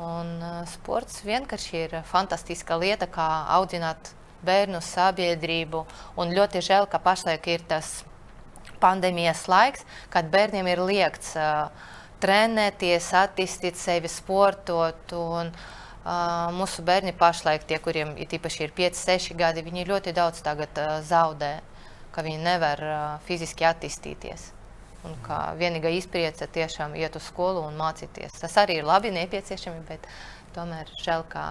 [0.00, 4.14] Un uh, sports vienkārši ir fantastiska lieta, kā audzināt
[4.46, 5.84] bērnu sabiedrību.
[6.16, 7.98] Un ļoti žēl, ka pašlaik ir tas
[8.80, 11.90] pandēmijas laiks, kad bērniem ir liekts uh,
[12.22, 15.14] trenēties, attīstīt sevi, sportot.
[15.18, 20.14] Un, uh, mūsu bērni pašlaik, tie, kuriem ir īpaši ir 5, 6 gadi, viņi ļoti
[20.16, 21.54] daudz tagad uh, zaudē,
[22.14, 22.98] ka viņi nevar uh,
[23.28, 24.50] fiziski attīstīties.
[25.02, 28.38] Un kā vienīgā izpriece tiešām iet uz skolu un mācīties.
[28.38, 30.06] Tas arī ir labi, nepieciešami, bet
[30.54, 31.46] tomēr žēl, ka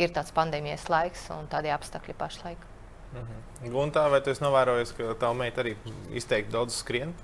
[0.00, 2.64] ir tāds pandēmijas laiks un tādi apstākļi pašlaik.
[3.12, 3.72] Mhm.
[3.72, 5.76] Guntā, vai tu esi novērojis, ka tava meita arī
[6.16, 7.14] izteikti daudz skrien?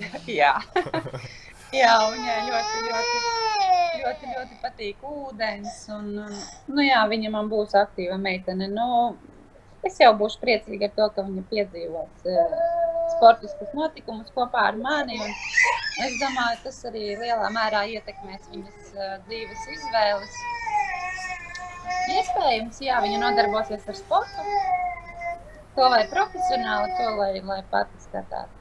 [0.40, 0.52] jā.
[1.80, 3.18] jā, viņai ļoti, ļoti,
[4.02, 5.82] ļoti, ļoti patīk ūdens.
[5.96, 6.38] Un, un,
[6.70, 8.68] nu, jā, viņa man būs aktīva meitene.
[8.72, 9.16] Nu,
[9.86, 12.54] es jau būšu priecīga ar to, ka viņa piedzīvos uh,
[13.16, 15.20] sportiskus notikumus kopā ar mani.
[16.00, 20.38] Es domāju, tas arī lielā mērā ietekmēs viņas uh, dzīves izvēles.
[22.10, 24.46] Iespējams, jā, viņa nodarbosies ar sportu.
[25.76, 28.59] To lai profesionāli, to lai, lai pati skatītos.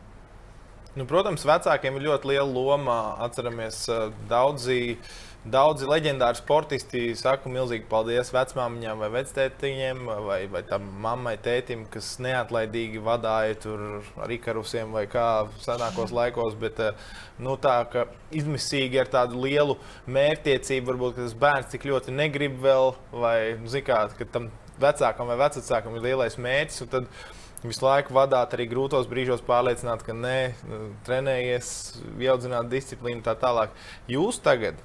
[0.99, 2.95] Nu, protams, vecākiem ir ļoti liela loma.
[3.23, 3.85] Atceramies,
[4.27, 4.97] daudzi,
[5.47, 12.17] daudzi leģendāri sportisti saka milzīgi paldies vecmāmiņām vai vectētiņiem vai, vai tam mammai, tētim, kas
[12.19, 13.85] neatlaidīgi vadīja tur
[14.19, 15.29] ar ikarusiem vai kā
[15.63, 16.59] senākos laikos.
[16.59, 16.83] Bet,
[17.39, 19.79] nu, tā kā izmisīgi ar tādu lielu
[20.19, 24.03] mērķtiecību, varbūt tas bērns tik ļoti negrib vēl, vai nu, kā,
[24.35, 24.51] tam
[24.83, 26.89] vecākam vai vecākam ir lielais mērķis
[27.64, 30.38] visu laiku vadīt, arī grūtos brīžos pārliecināt, ka nē,
[31.07, 31.72] trenējies,
[32.20, 33.74] ieaudzināt disciplīnu tā tālāk.
[34.12, 34.80] Jūs tagad,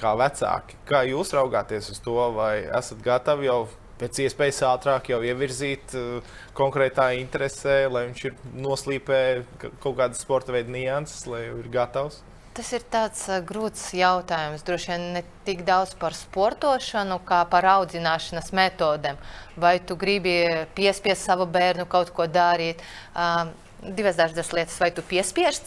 [0.00, 3.60] kā vecāki, kā jūs raugāties uz to, vai esat gatavi jau
[4.00, 9.20] pēc iespējas ātrāk jau ievirzīt uh, konkrētā interesē, lai viņš ir noslīpē
[9.60, 12.22] kaut kādas sporta veida nianses, lai ir gatavs?
[12.56, 14.64] Tas ir tāds uh, grūts jautājums.
[14.66, 19.20] Droši vien ne tik daudz par sportošanu, kā par audzināšanas metodēm.
[19.60, 20.34] Vai tu gribi
[20.74, 22.82] piespiest savu bērnu kaut ko darīt?
[23.14, 24.80] Uh, divas dažādas lietas.
[24.82, 25.60] Vai tu piespiež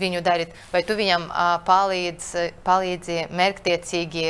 [0.00, 2.32] viņu darīt, vai tu viņam uh, palīdz,
[2.66, 4.26] palīdzi mērķtiecīgi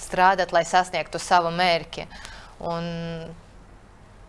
[0.00, 2.06] strādāt, lai sasniegtu savu mērķi.
[2.66, 2.90] Un,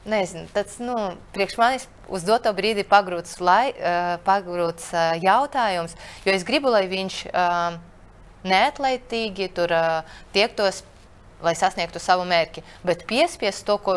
[0.10, 0.96] nezinu, tas nu,
[1.36, 5.96] priekš manis uz doto brīdi ir pagrūts, lai, uh, pagrūts uh, jautājums,
[6.26, 7.78] jo es gribu, lai viņš uh,
[8.48, 10.84] neatlaitīgi tur uh, tiektos,
[11.44, 13.96] lai sasniegtu savu mērķi, bet piespiest to, ko,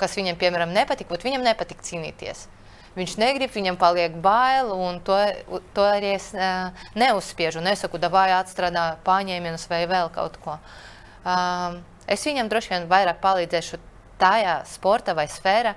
[0.00, 2.46] kas viņam, piemēram, nepatīk, bet viņam nepatīk cīnīties.
[2.92, 5.16] Viņš negrib, viņam paliek bail, un to,
[5.72, 7.62] to arī es uh, neuzspiežu.
[7.64, 10.58] Nesaku, vai atstrādā paņēmienus vai vēl kaut ko.
[11.24, 11.80] Uh,
[12.10, 13.80] es viņam droši vien vairāk palīdzēšu
[14.20, 15.74] tajā sporta vai sfērā,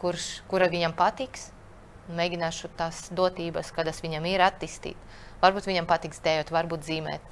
[0.00, 1.50] kurš, kura viņam patiks.
[2.14, 4.98] Mēģināšu tās dotības, kādas viņam ir, attīstīt.
[5.40, 7.24] Varbūt viņam patiks dējot, varbūt zīmēt.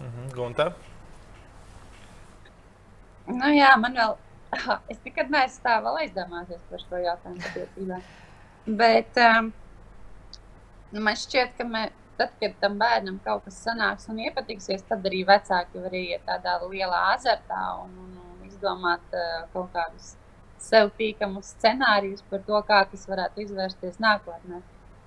[0.00, 0.30] Mhm.
[0.32, 0.72] Gunta?
[3.28, 4.14] Nu, jā, man vēl,
[4.92, 7.98] es nekad neesmu tā vēl aizdomājies par šo jautājumu.
[8.78, 9.50] Bet um,
[10.92, 11.88] nu, man šķiet, ka mē,
[12.20, 16.56] tad, kad tam bērnam kaut kas sanāks un iepatiksies, tad arī vecāki var iet tādā
[16.64, 18.27] lielā azartā un, un, un
[18.58, 20.16] izdomāt uh, kaut kādus
[20.58, 24.60] sev tīkamus scenārijus par to, kā tas varētu izvērsties nākotnē.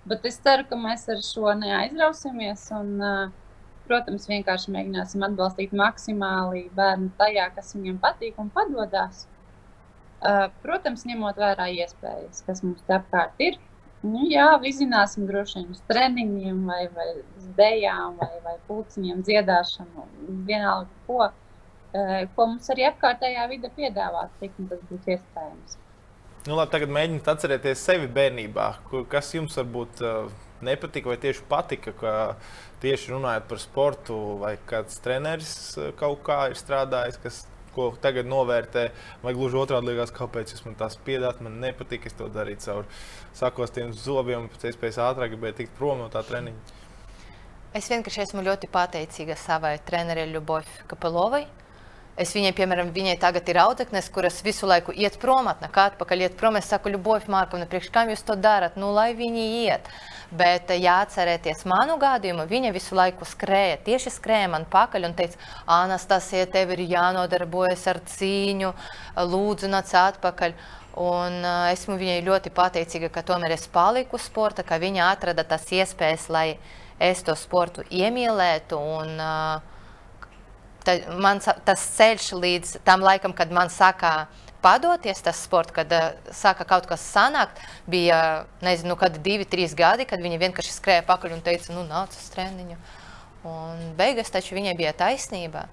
[0.08, 3.34] Bet es ceru, ka mēs ar šo neaizrausimies un, uh,
[3.90, 9.28] protams, vienkārši mēģināsim atbalstīt maksimāli bērnu tajā, kas viņam patīk un padodas.
[10.22, 13.60] Uh, protams, ņemot vērā iespējas, kas mums te apkārt ir.
[14.02, 20.08] Nu, jā, vizināsim droši vien uz treniņiem, vai, vai uz dejām, vai, vai pulciņiem, dziedāšanu,
[20.48, 21.28] vienalga ko.
[21.92, 25.76] Eh, ko mums arī apkārtējā vide piedāvā, cik tas būs iespējams.
[26.48, 28.68] Nu, labi, tagad mēģiniet atcerēties sevi bērnībā.
[29.12, 30.32] Kas jums varbūt uh,
[30.66, 32.14] nepatika vai tieši patika, ka
[32.82, 37.44] tieši runājot par sportu, vai kāds treneris uh, kaut kā ir strādājis, kas,
[37.76, 38.88] ko tagad novērtē,
[39.22, 42.90] vai gluži otrādi liekas, kāpēc jūs man tās piedāt, man nepatika, es to darīju caur
[43.38, 46.80] sakostiem zobiem, pēc iespējas ātrāk gribēju tikt prom no tā treniņa.
[47.78, 51.46] Es vienkārši esmu ļoti pateicīga savai trenerei Ļubovai Kapelovai
[52.20, 56.34] Es viņai, piemēram, viņai tagad ir audzeknes, kuras visu laiku iet prom, atnāk atpakaļ, iet
[56.38, 56.58] prom.
[56.60, 58.76] Es saku, Ļubovs, Mārkovna, priekš kam jūs to darat?
[58.76, 59.88] Nu, lai viņi iet.
[60.32, 65.40] Bet, ja atcerieties manu gadījumu, viņa visu laiku skrēja, tieši skrēja man pakaļ un teica,
[65.72, 68.76] Anastasija, tev ir jānodarbojas ar cīņu,
[69.32, 70.56] lūdzu, nāc atpakaļ.
[71.02, 75.64] Un uh, esmu viņai ļoti pateicīga, ka tomēr es paliku sporta, ka viņa atrada tas
[75.72, 76.48] iespējas, lai
[77.00, 78.80] es to sportu iemīlētu.
[79.00, 79.71] Un, uh,
[81.22, 84.28] man tas ceļš līdz tam laikam, kad man sākā
[84.62, 90.06] padoties tas sports, kad uh, sāka kaut kas sanākt, bija, nezinu, kad divi, trīs gadi,
[90.10, 92.78] kad viņa vienkārši skrēja pakaļ un teica, nu, nāc uz treniņu.
[93.50, 95.66] Un beigās taču viņai bija taisnība.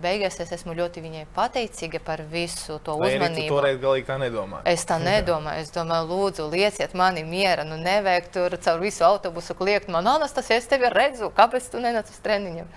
[0.00, 3.50] Beigās es esmu ļoti viņai pateicīga par visu to Vai uzmanību.
[3.50, 4.64] Toreiz galīgi tā nedomāji?
[4.70, 5.64] Es tā nedomāju.
[5.64, 7.66] Es domāju, lūdzu, lieciet mani miera.
[7.68, 12.08] Nu, nevajag tur caur visu autobusu kliegt man, Anastasija, es tevi redzu, kāpēc tu nenāc
[12.14, 12.70] uz treniņiem?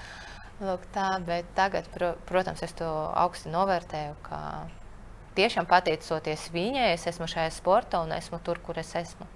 [0.63, 2.87] Lūk, tā, bet tagad, pro, protams, es to
[3.19, 4.15] augstu novērtēju.
[5.35, 9.27] Tiešām pateicoties viņai, es esmu šajā sportā un esmu tur, kur es esmu.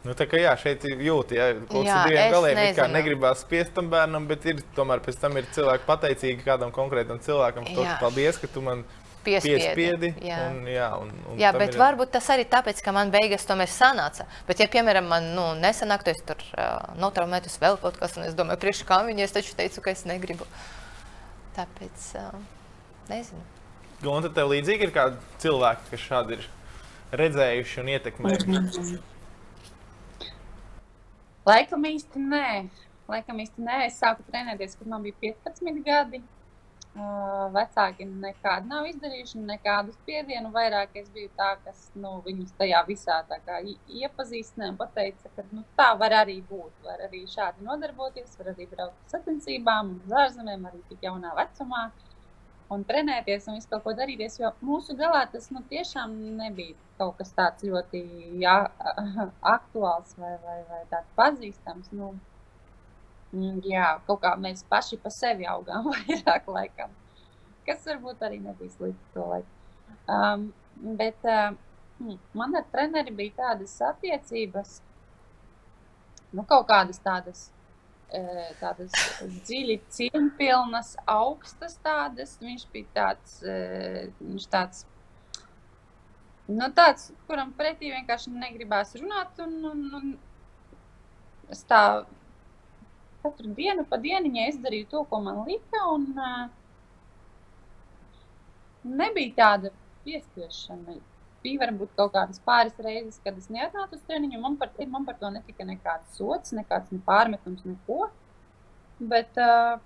[0.00, 3.90] Nu, tā kā jā, šeit jūt, ja kaut kādā diviem galiem kā negribās spiest tam
[3.92, 7.68] bērnam, bet ir tomēr pēc tam ir cilvēki pateicīgi kādam konkrētam cilvēkam.
[7.76, 8.86] To, paldies, ka tu man
[9.24, 10.12] piespiedi.
[10.24, 11.80] jā, un, jā, un, un jā bet ir...
[11.80, 14.26] varbūt tas arī tāpēc, ka man beigas tomēr sanāca.
[14.48, 18.28] Bet, ja, piemēram, man nu, nesanāk, tad es tur uh, notraumētos vēl kaut kas, un
[18.28, 20.48] es domāju, priekš kā viņi, es taču teicu, ka es negribu.
[21.56, 22.34] Tāpēc, uh,
[23.10, 23.44] nezinu.
[24.00, 26.50] Gunta, tev līdzīgi ir kādi cilvēki, kas šādi ir
[27.20, 29.00] redzējuši un ietekmējuši?
[31.48, 32.50] Laikam īsti nē.
[33.10, 33.80] Laikam īsti nē.
[33.88, 36.22] Es sāku trenēties, kad man bija 15 gadi.
[37.54, 40.50] Vecāki nekādu nav izdarījuši, nekādu spiedienu.
[40.50, 43.20] Vairāk es biju tā, kas nu, viņus tajā visā
[43.86, 46.72] iepazīstināja un teica, ka nu, tā var arī būt.
[46.84, 51.90] Var arī šādi nodarboties, var arī braukt uz sacensībām, uz ārzemēm, arī tik jaunā vecumā.
[52.70, 54.40] Un trenēties un visu kaut ko darīties.
[54.40, 58.02] Jo mūsu galā tas nu, tiešām nebija kaut kas tāds ļoti
[58.42, 58.58] jā,
[59.56, 61.94] aktuāls vai, vai, vai tāds pazīstams.
[61.94, 62.16] Nu,
[63.32, 66.90] jā, kaut kā mēs paši pa sevi augām vairāk laikam.
[67.66, 69.48] Kas varbūt arī nebija slikti to laiku.
[70.10, 70.52] Um,
[70.98, 71.54] bet uh,
[72.34, 74.80] man ar treneri bija tādas attiecības,
[76.34, 77.50] nu kaut kādas tādas,
[78.10, 78.94] uh, tādas
[79.46, 82.36] dziļi cieņpilnas, augstas tādas.
[82.42, 84.86] Viņš bija tāds, uh, viņš tāds,
[86.50, 90.16] nu tāds, kuram pretī vienkārši negribās runāt un, un, un
[91.50, 91.84] es tā
[93.22, 95.84] katru dienu pa dieniņai es darīju to, ko man lika.
[95.92, 96.48] Un, uh,
[98.84, 99.72] nebija tāda
[100.04, 100.98] piespiešana.
[101.40, 104.40] Bija varbūt kaut kādas pāris reizes, kad es neatnācu uz treniņu.
[104.42, 108.10] Man par, man par to netika nekāds sots, nekāds ne pārmetums, neko.
[109.00, 109.78] Bet uh,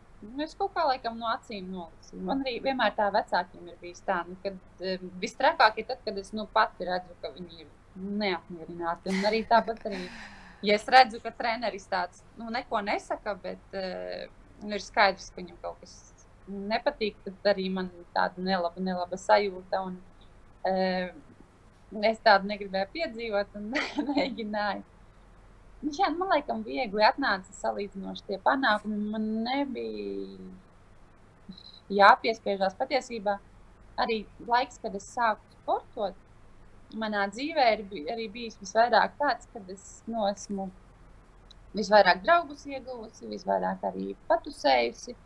[0.43, 2.19] es kaut kā laikam no acīm nolicu.
[2.27, 6.19] Man arī vienmēr tā vecākiem ir bijis tā, nu, ka uh, vistrakāk ir tad, kad
[6.19, 9.15] es nu, pati redzu, ka viņi ir neapmierināti.
[9.15, 10.03] Un arī tāpat arī,
[10.63, 14.27] ja es redzu, ka treneris tāds nu, neko nesaka, bet uh,
[14.63, 15.95] ir skaidrs, ka viņam kaut kas
[16.49, 19.81] nepatīk, tad arī man tāda nelaba, nelaba sajūta.
[19.89, 19.97] Un,
[20.69, 20.75] e,
[22.11, 23.71] es tādu negribēju piedzīvot un
[24.11, 24.85] mēģināju.
[25.95, 29.01] Jā, man liekas, viegli atnāca salīdzinoši tie panākumi.
[29.13, 30.39] Man nebija
[31.93, 33.39] jāpiespiežās patiesībā.
[34.01, 36.17] Arī laiks, kad es sāku sportot,
[37.01, 37.85] manā dzīvē ir
[38.15, 40.69] arī bijis visvairāk tāds, kad es nu, esmu
[41.75, 45.17] visvairāk draugus ieguvusi, visvairāk arī patusējusi.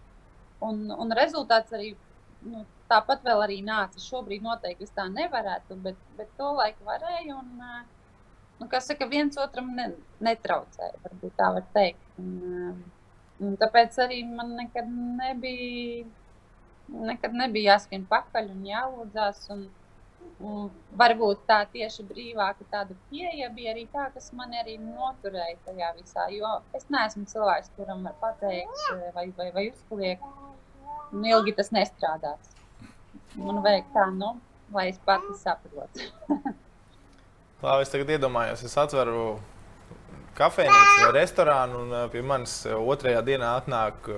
[0.64, 1.92] Un, un rezultāts arī
[2.48, 4.00] nu, tāpat vēl arī nāca.
[4.02, 7.38] Šobrīd noteikti es tā nevarētu, bet, bet to laiku varēju.
[7.38, 7.64] Un,
[8.60, 9.90] nu, kas saka, viens otram ne,
[10.24, 12.06] netraucēja, varbūt tā var teikt.
[12.22, 12.80] Un,
[13.44, 16.06] un tāpēc arī man nekad nebija,
[16.88, 19.44] nekad nebija jāskrien pakaļ un jālūdzās.
[19.54, 19.68] Un,
[20.38, 20.68] Un
[20.98, 26.28] varbūt tā tieši brīvāka tāda pieeja bija arī tā, kas man arī noturēja tajā visā.
[26.30, 28.84] Jo es neesmu cilvēks, kuram var pateikt,
[29.16, 30.22] vai, vai, vai uzkliegt,
[31.12, 32.54] un ilgi tas nestrādās.
[33.38, 34.36] Man vajag tā, nu,
[34.74, 36.06] lai es pati saprotu.
[37.62, 39.40] Labi, es tagad iedomājos, es atveru
[40.38, 44.08] kafejnīcu vai restorānu, un pie manis otrajā dienā atnāk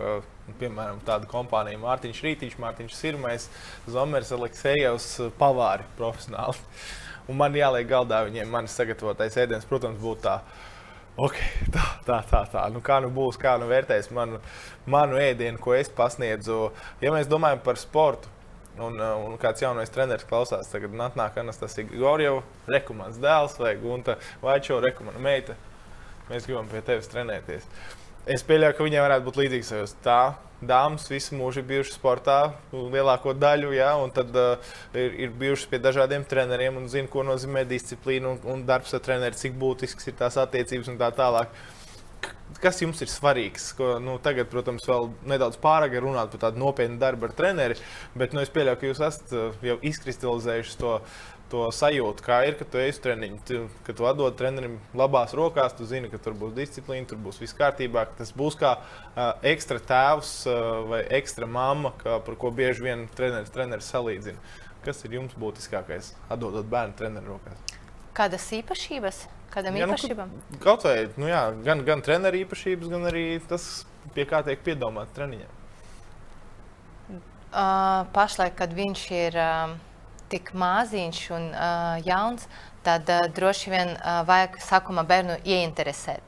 [0.59, 3.47] piemēram, tāda kompānija Mārtiņš Rītiņš, Mārtiņš Sirmais,
[3.91, 6.59] Zomers, Aleksejevs, pavāri profesionāli.
[7.31, 10.41] Un man jāliek galdā viņiem manis sagatavotais ēdiens, protams, būtu tā.
[11.21, 12.65] Okay, tā, tā, tā, tā.
[12.73, 14.41] Nu, kā nu būs, kā nu vērtēs manu,
[14.91, 16.71] manu ēdienu, ko es pasniedzu.
[17.03, 18.31] Ja mēs domājam par sportu,
[18.81, 22.41] un, un kāds jaunais treneris klausās, tagad nāk Anastasija Gorjeva,
[22.71, 25.59] rekomendāts dēls vai Gunta Vaičo, rekomendāta meita.
[26.31, 27.67] Mēs gribam pie tevis trenēties.
[27.67, 30.01] Uh, Es pieļauju, ka viņiem varētu būt līdzīgs sajūta.
[30.05, 32.37] Tā dāmas visu mūžu ir bijušas sportā,
[32.71, 37.25] lielāko daļu, ja, un tad uh, ir, ir bijušas pie dažādiem treneriem un zina, ko
[37.25, 41.57] nozīmē disciplīna un, un darbs ar treneriem, cik būtisks ir tās attiecības un tā tālāk.
[42.61, 43.71] Kas jums ir svarīgs?
[43.79, 47.81] Ko, nu, tagad, protams, vēl nedaudz pārāk ir runāt par tādu nopietnu darbu ar treneri,
[48.21, 50.99] bet nu, es pieļauju, ka jūs esat uh, jau izkristalizējuši to
[51.51, 55.35] to sajūtu, kā ir, ka tu ej uz treniņu, tu, ka tu atdod trenerim labās
[55.37, 59.33] rokās, tu zini, ka tur būs disciplīna, tur būs viss kārtībā, tas būs kā uh,
[59.53, 64.39] ekstra tēvs uh, vai ekstra mamma, kā, par ko bieži vien treneris, treneris salīdzina.
[64.85, 67.77] Kas ir jums būtiskākais, atdodot bērnu treneru rokās?
[68.17, 69.27] Kādas īpašības?
[69.51, 70.31] Kādam jā, īpašībām?
[70.31, 73.85] Nu, kaut vai nu, jā, gan, gan treneru īpašības, gan arī tas,
[74.15, 75.57] pie kā tiek piedomāts treniņiem.
[77.51, 79.73] Uh, pašlaik, kad viņš ir uh,
[80.31, 82.47] tik maziņš un uh, jauns,
[82.87, 86.23] tad uh, droši vien uh, vajag sākumā bērnu ieinteresēt.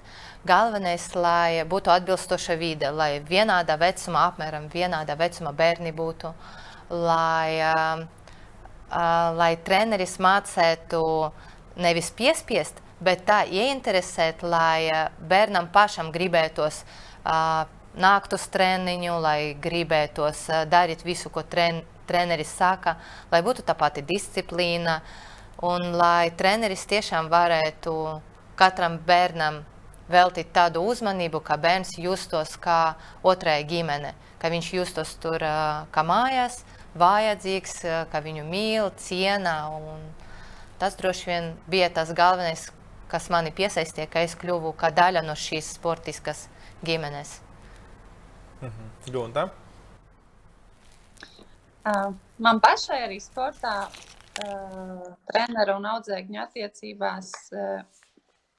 [0.46, 6.32] Galvenais, lai būtu atbilstoša vide, lai vienādā vecumā, apmēram vienādā vecumā bērni būtu,
[6.90, 8.02] lai, uh,
[8.90, 11.04] uh, lai treneris mācētu
[11.78, 17.62] nevis piespiest, bet tā ieinteresēt, lai uh, bērnam pašam gribētos uh,
[17.94, 22.98] nākt uz treniņu, lai gribētos uh, darīt visu, ko treneris treneris saka,
[23.32, 25.00] lai būtu tā pati disciplīna
[25.64, 27.94] un lai treneris tiešām varētu
[28.58, 29.62] katram bērnam
[30.12, 32.94] veltīt tādu uzmanību, ka bērns justos kā
[33.24, 35.40] otrai ģimene, ka viņš justos tur
[35.94, 36.60] kā mājās,
[36.98, 37.78] vajadzīgs,
[38.12, 39.56] ka viņu mīl, ciena.
[40.82, 42.66] Tas droši vien bija tas galvenais,
[43.08, 46.46] kas mani piesaistīja, ka es kļuvu kā daļa no šīs sportiskas
[46.84, 47.38] ģimenes.
[48.62, 48.94] Mhm.
[49.12, 49.48] Gunta?
[51.82, 57.80] Uh, man pašai arī sportā, uh, treneru un audzēkņu attiecībās uh,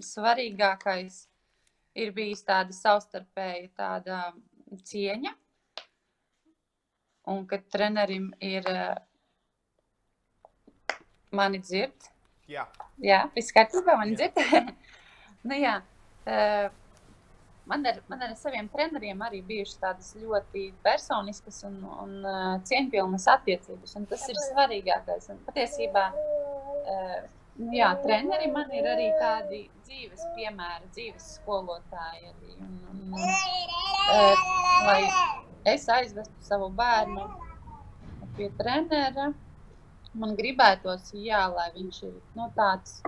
[0.04, 1.22] svarīgākais
[2.04, 4.20] ir bijis tāda savstarpēja tāda
[4.90, 5.32] cieņa.
[7.32, 8.68] Un kad trenerim ir
[11.32, 12.10] mani dzird.
[12.52, 12.66] Jā,
[13.00, 14.42] jā viss kārtībā, mani dzird.
[15.48, 15.78] nu, jā,
[17.66, 23.28] man ar, man ar saviem treneriem arī bijušas tādas ļoti personiskas un, un uh, cieņpilnas
[23.36, 23.96] attiecības.
[24.00, 25.30] Un tas ir svarīgākais.
[25.34, 27.16] Un patiesībā, uh,
[27.76, 32.34] jā, treneri man ir arī tādi dzīves piemēri, dzīves skolotāji.
[32.34, 32.60] Arī.
[32.60, 34.46] Un, un, uh,
[34.90, 35.02] lai
[35.74, 37.30] es aizvestu savu bērnu
[38.38, 39.32] pie trenera,
[40.18, 43.02] man gribētos, jā, lai viņš ir nu, tāds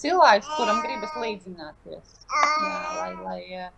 [0.00, 2.14] cilvēks, kuram gribas līdzināties.
[2.30, 3.74] Jā, lai, lai, uh,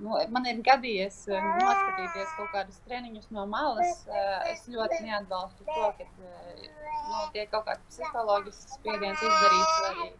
[0.00, 4.04] nu, man ir gadījies uh, noskatīties kaut kādus treniņus no malas.
[4.08, 6.68] Uh, es ļoti neatbalstu to, ka uh,
[7.08, 10.10] nu, tiek kaut kāds psiholoģisks spiediens izdarīts arī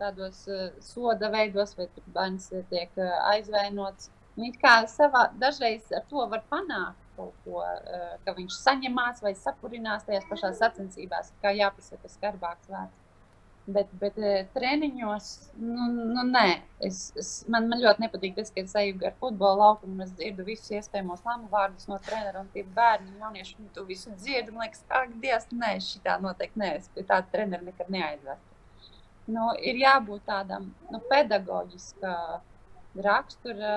[0.00, 4.10] tādos uh, soda veidos, vai bērns tiek uh, aizvainots.
[4.38, 9.34] Nu, kā savā, dažreiz ar to var panākt kaut ko, uh, ka viņš saņemās vai
[9.36, 13.01] sapurinās tajās pašās sacensībās, kā jāpasaka skarbāks vārds.
[13.62, 14.16] Bet, bet
[14.56, 15.26] treniņos,
[15.62, 15.84] nu,
[16.16, 16.46] nu nē,
[16.82, 20.42] es, es, man, man ļoti nepatīk tas, ka es eju gar futbola laukumu es dzirdu
[20.48, 24.66] visus iespējamos lamu vārdus no trenera un tie bērni, jaunieši, un tu visu dzirdi, man
[24.66, 28.58] liekas, ak, Dievs, nē, šitā noteikti nē, es pie tāda trenera nekad neaizvestu.
[29.30, 32.16] Nu, ir jābūt tādam, nu, pedagoģiska
[33.06, 33.76] rakstura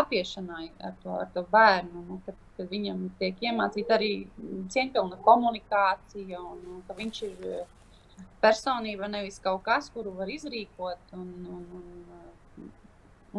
[0.00, 4.12] apiešanai ar to, ar to bērnu, nu, kad, kad viņam tiek iemācīta arī
[4.72, 7.46] cieņpilna komunikācija, un, un ka viņš ir
[8.42, 12.70] personība, nevis kaut kas, kuru var izrīkot un, un, un,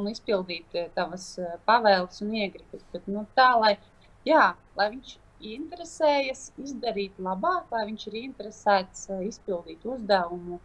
[0.01, 1.33] un izpildīt tavas
[1.67, 2.85] pavēles un iegribas.
[2.93, 3.75] Bet, nu, tā, lai,
[4.25, 5.15] jā, lai viņš
[5.51, 10.59] interesējas izdarīt labāk, lai viņš ir interesēts izpildīt uzdevumu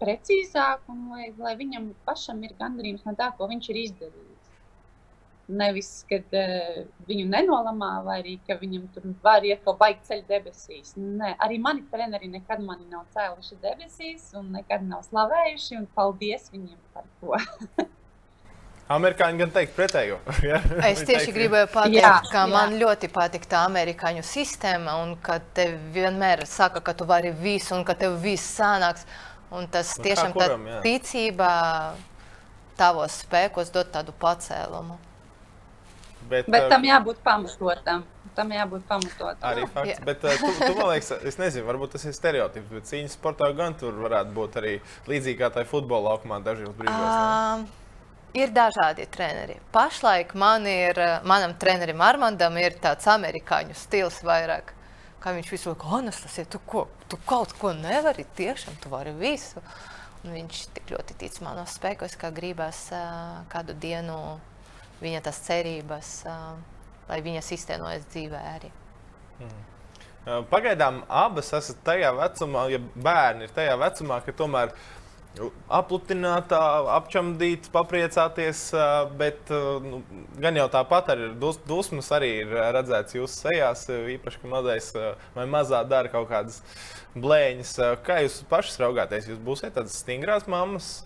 [0.00, 4.37] precīzāk, un lai, lai viņam pašam ir gandarījums no tā, ko viņš ir izdarījis.
[5.48, 10.26] Nevis, kad uh, viņu nenolamā, vai arī ka viņam tur var iet kaut baigi ceļu
[10.28, 10.92] debesīs.
[11.00, 16.50] Nē, arī mani treneri nekad mani nav cēluši debesīs, un nekad nav slavējuši, un paldies
[16.52, 17.88] viņiem par to.
[18.88, 20.18] Amerikāņi gan teikt pretējo.
[20.48, 20.60] ja?
[20.88, 22.52] Es tieši gribēju pateikt, jā, ka jā.
[22.52, 27.74] man ļoti patīk tā amerikāņu sistēma, un ka tev vienmēr saka, ka tu vari visu,
[27.76, 29.04] un ka tev viss sanāks.
[29.48, 30.46] Un tas nu, tiešām tā
[30.84, 31.50] ticība
[32.76, 34.98] tavos spēkos dod tādu pacēlumu.
[36.28, 38.04] Bet, Bet tam jābūt pamatotam.
[38.36, 39.42] Tam jābūt pamatotam.
[39.48, 39.96] Arī fakts.
[39.96, 40.04] Jā.
[40.06, 43.74] Bet tu, tu man liekas, es nezinu, varbūt tas ir stereotips, bet cīņas sportā gan
[43.80, 44.78] tur varētu būt arī
[45.10, 47.08] līdzīgi kā tai futbola laukumā dažos brīžos.
[47.08, 47.66] Uh,
[48.36, 49.56] Ir dažādi treneri.
[49.72, 54.74] Pašlaik man ir, manam trenerim Armandam ir tāds amerikāņu stils vairāk.
[55.18, 59.62] Kā viņš visu laiku Anastasija, tu, ko, tu kaut ko nevari, tiešām tu vari visu.
[60.22, 64.18] Un viņš tik ļoti tic manos spēkos, ka gribas uh, kādu dienu
[65.02, 66.12] viņa tas cerības,
[67.08, 68.70] lai viņas iztenojas dzīvē arī.
[69.38, 69.64] Mm.
[70.50, 74.74] Pagaidām abas esat tajā vecumā, ja bērni ir tajā vecumā, ka tomēr
[75.72, 76.60] aplutinātā,
[76.96, 78.62] apčamdīt, papriecāties,
[79.20, 79.52] bet
[79.84, 80.02] nu,
[80.40, 83.86] gan jau tāpat arī dus, dusmas arī ir redzēts jūsu sejās,
[84.16, 84.90] īpaši, ka mazais
[85.36, 86.60] vai mazā dara kaut kādas
[87.16, 87.76] blēņas.
[88.04, 89.30] Kā jūs pašas raugāties?
[89.30, 90.98] Jūs būsiet tādas stingrās mammas?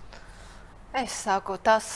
[0.93, 1.87] Es saku, tas,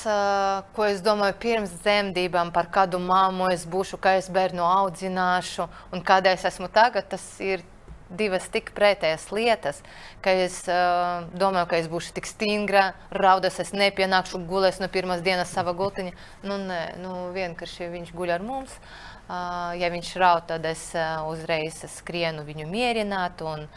[0.73, 6.01] ko es domāju pirms dzemdībām, par kādu māmu es būšu, kā es bērnu audzināšu un
[6.01, 7.61] kāda es esmu tagad, tas ir
[8.09, 9.83] divas tik pretējas lietas,
[10.25, 15.21] ka es uh, domāju, ka es būšu tik stingra, raudas, es nepienākšu gulēs no pirmās
[15.27, 16.17] dienas savā gultiņā.
[16.49, 18.81] Nu, nē, nu, vienkārši viņš guļ ar mums.
[19.27, 23.45] Uh, ja viņš raud, tad es uh, uzreiz skrienu viņu mierināt.
[23.45, 23.69] Un,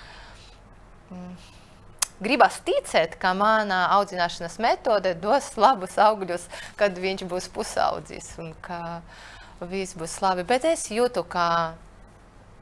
[1.11, 1.58] mm,
[2.19, 6.47] gribas ticēt, ka mana audzināšanas metode dos labus augļus,
[6.79, 8.99] kad viņš būs pusaudzis un ka
[9.61, 10.45] viss būs labi.
[10.47, 11.75] Bet es jūtu, ka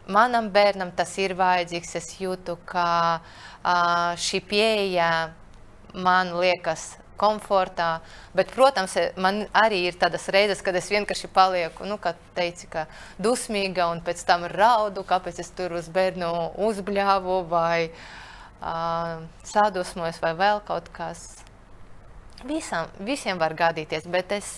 [0.07, 1.97] manam bērnam tas ir vajadzīgs.
[1.99, 2.87] Es jūtu, ka
[3.19, 5.11] uh, šī pieeja
[5.93, 8.03] man liekas komfortā.
[8.37, 12.85] Bet, protams, man arī ir tādas reizes, kad es vienkārši palieku, nu, kā teici, ka
[13.17, 16.29] dusmīga un pēc tam raudu, kāpēc es tur uz bērnu
[16.67, 18.05] uzbļāvu vai uh,
[18.61, 21.27] sadusmojos vai vēl kaut kas.
[22.45, 24.49] Visam, visiem var gadīties, bet es,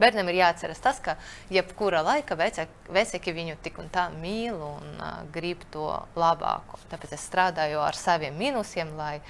[0.00, 1.14] bērnam ir jāatceras tas, ka
[1.54, 4.98] jebkura laika vecāki viņu tik un tā mīl un
[5.34, 5.86] grib to
[6.18, 6.80] labāko.
[6.90, 9.20] Tāpēc es strādāju ar saviem minusiem, lai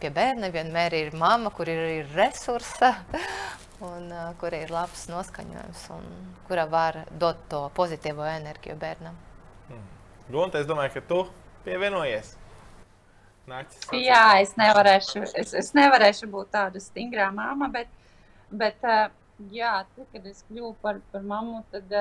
[0.00, 2.94] pie bērna vienmēr ir mamma, kur ir, ir resursa
[3.90, 4.08] un
[4.40, 6.08] kur ir labs noskaņojums un
[6.48, 9.20] kura var dot to pozitīvo enerģiju bērnam.
[9.68, 9.86] Hmm.
[10.32, 11.22] Gonta, es domāju, ka tu
[11.68, 12.32] pievienojies.
[13.46, 17.92] Naktis, Jā, es nevarēšu, es, es nevarēšu būt tāda stingrā māma, bet,
[18.50, 18.82] bet
[19.54, 21.94] jā, tad, kad es kļuvu par, par mammu, tad,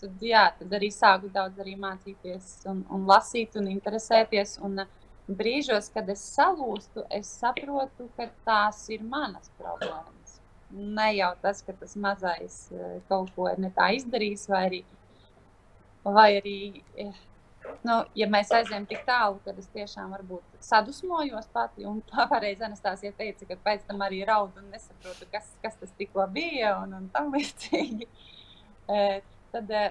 [0.00, 4.56] tad, jā, tad arī sāku daudz arī mācīties un, un lasīt un interesēties.
[4.64, 4.80] Un
[5.28, 10.38] brīžos, kad es salūstu, es saprotu, ka tās ir manas problēmas.
[10.72, 12.56] Ne jau tas, ka tas mazais
[13.10, 14.80] kaut ko ir ne tā izdarījis, vai arī,
[16.08, 16.56] vai arī
[17.86, 20.14] nu, ja mēs aizējām tik tālu, tad es tiešām
[20.62, 21.86] sadusmojos pati.
[21.88, 26.26] Un pareizi Anastāsija teica, ka pēc tam arī raudu un nesaprotu, kas, kas tas tikko
[26.32, 28.08] bija un, un tam līdzīgi.
[28.92, 29.20] E,
[29.52, 29.82] tad, e,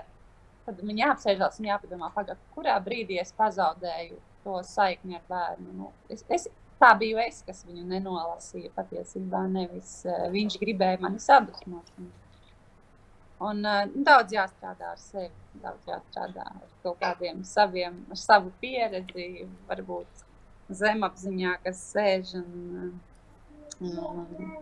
[0.65, 5.71] tad man jāapsēžās un jāpadomā, pagad, kurā brīdī es pazaudēju to saikni ar bērnu.
[5.77, 6.49] Nu, es, es,
[6.81, 9.45] tā biju es, kas viņu nenolasīja patiesībā.
[9.53, 11.93] Nevis uh, viņš gribēja mani sadusmot.
[13.41, 15.31] Un, uh, daudz jāstrādā ar sevi,
[15.63, 20.25] daudz jāstrādā ar kaut kādiem saviem, ar savu pieredzi, varbūt
[20.81, 22.91] zemapziņā, kas sēž un,
[23.81, 24.59] un, un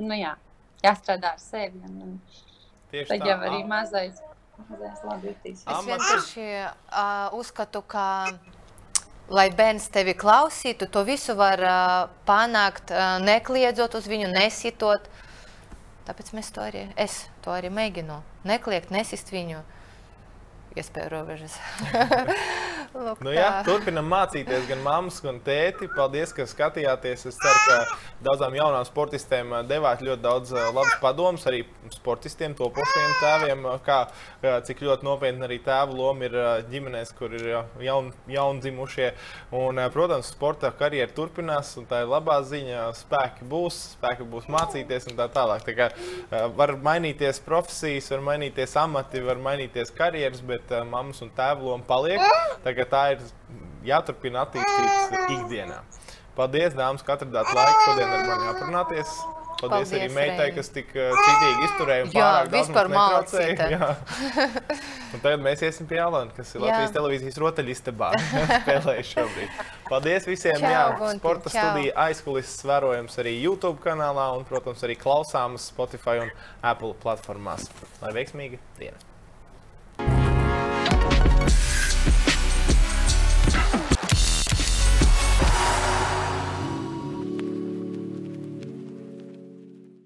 [0.00, 0.34] nu, jā,
[0.84, 1.80] jāstrādā ar sevi.
[1.86, 2.16] Un, un
[2.90, 3.28] Tieši tad tā.
[3.30, 4.22] jau arī mazais,
[4.68, 5.62] mazais labi jutīs.
[5.62, 8.06] Es vienkārši uh, uzskatu, ka,
[9.30, 11.96] lai bērns tevi klausītu, to visu var uh,
[12.28, 15.06] panākt, uh, nekliedzot uz viņu, nesitot.
[16.08, 18.20] Tāpēc mēs to arī, es to arī mēģinu.
[18.48, 19.60] Nekliegt, nesist viņu.
[20.78, 21.56] Iespēju robežas.
[22.90, 25.86] Lūk, Nu, jā, turpinam mācīties gan mammas, gan tēti.
[25.94, 27.22] Paldies, ka skatījāties.
[27.30, 31.60] Es ceru, ka daudzām jaunām sportistēm ā, devāt ļoti daudz ā, labas padomus, arī
[31.94, 33.98] sportistiem, topošiem tēviem, ā, kā,
[34.66, 36.34] cik ļoti nopietna arī tēva loma ir
[36.72, 37.46] ģimenēs, kur ir
[37.86, 39.12] jaun, jaundzimušie.
[39.60, 42.88] Un, protams, sporta karjera turpinās, un tā ir labā ziņa.
[42.98, 45.62] Spēki būs, spēki būs mācīties un tā tālāk.
[45.68, 45.90] Tā kā,
[46.58, 52.26] var mainīties profesijas, var mainīties amati, var mainīties karjeras, bet mammas un tēva loma paliek.
[52.66, 53.26] Tā, kā tā ir
[53.86, 55.82] jāturpina attīstīt ikdienā.
[56.38, 59.14] Paldies, dāmas, ka atradāt laiku šodien ar mani aprunāties.
[59.60, 62.04] Paldies, Paldies arī meitai, kas tik uh, citīgi izturēja.
[62.06, 63.88] un pārāk daudz netraucēja.
[65.12, 66.68] Un tagad mēs iesim pie Alana, kas ir Jā.
[66.70, 68.08] Latvijas televīzijas rotaļistabā.
[68.62, 69.60] Spēlējuši šobrīd.
[69.90, 70.56] Paldies visiem!
[70.62, 71.66] Čau, jā, Gunti, sporta čau.
[71.66, 77.68] studija aizkulisēs vērojams arī YouTube kanālā un, protams, arī klausāmas Spotify un Apple platformās.
[78.00, 79.09] Lai veiksmīga diena!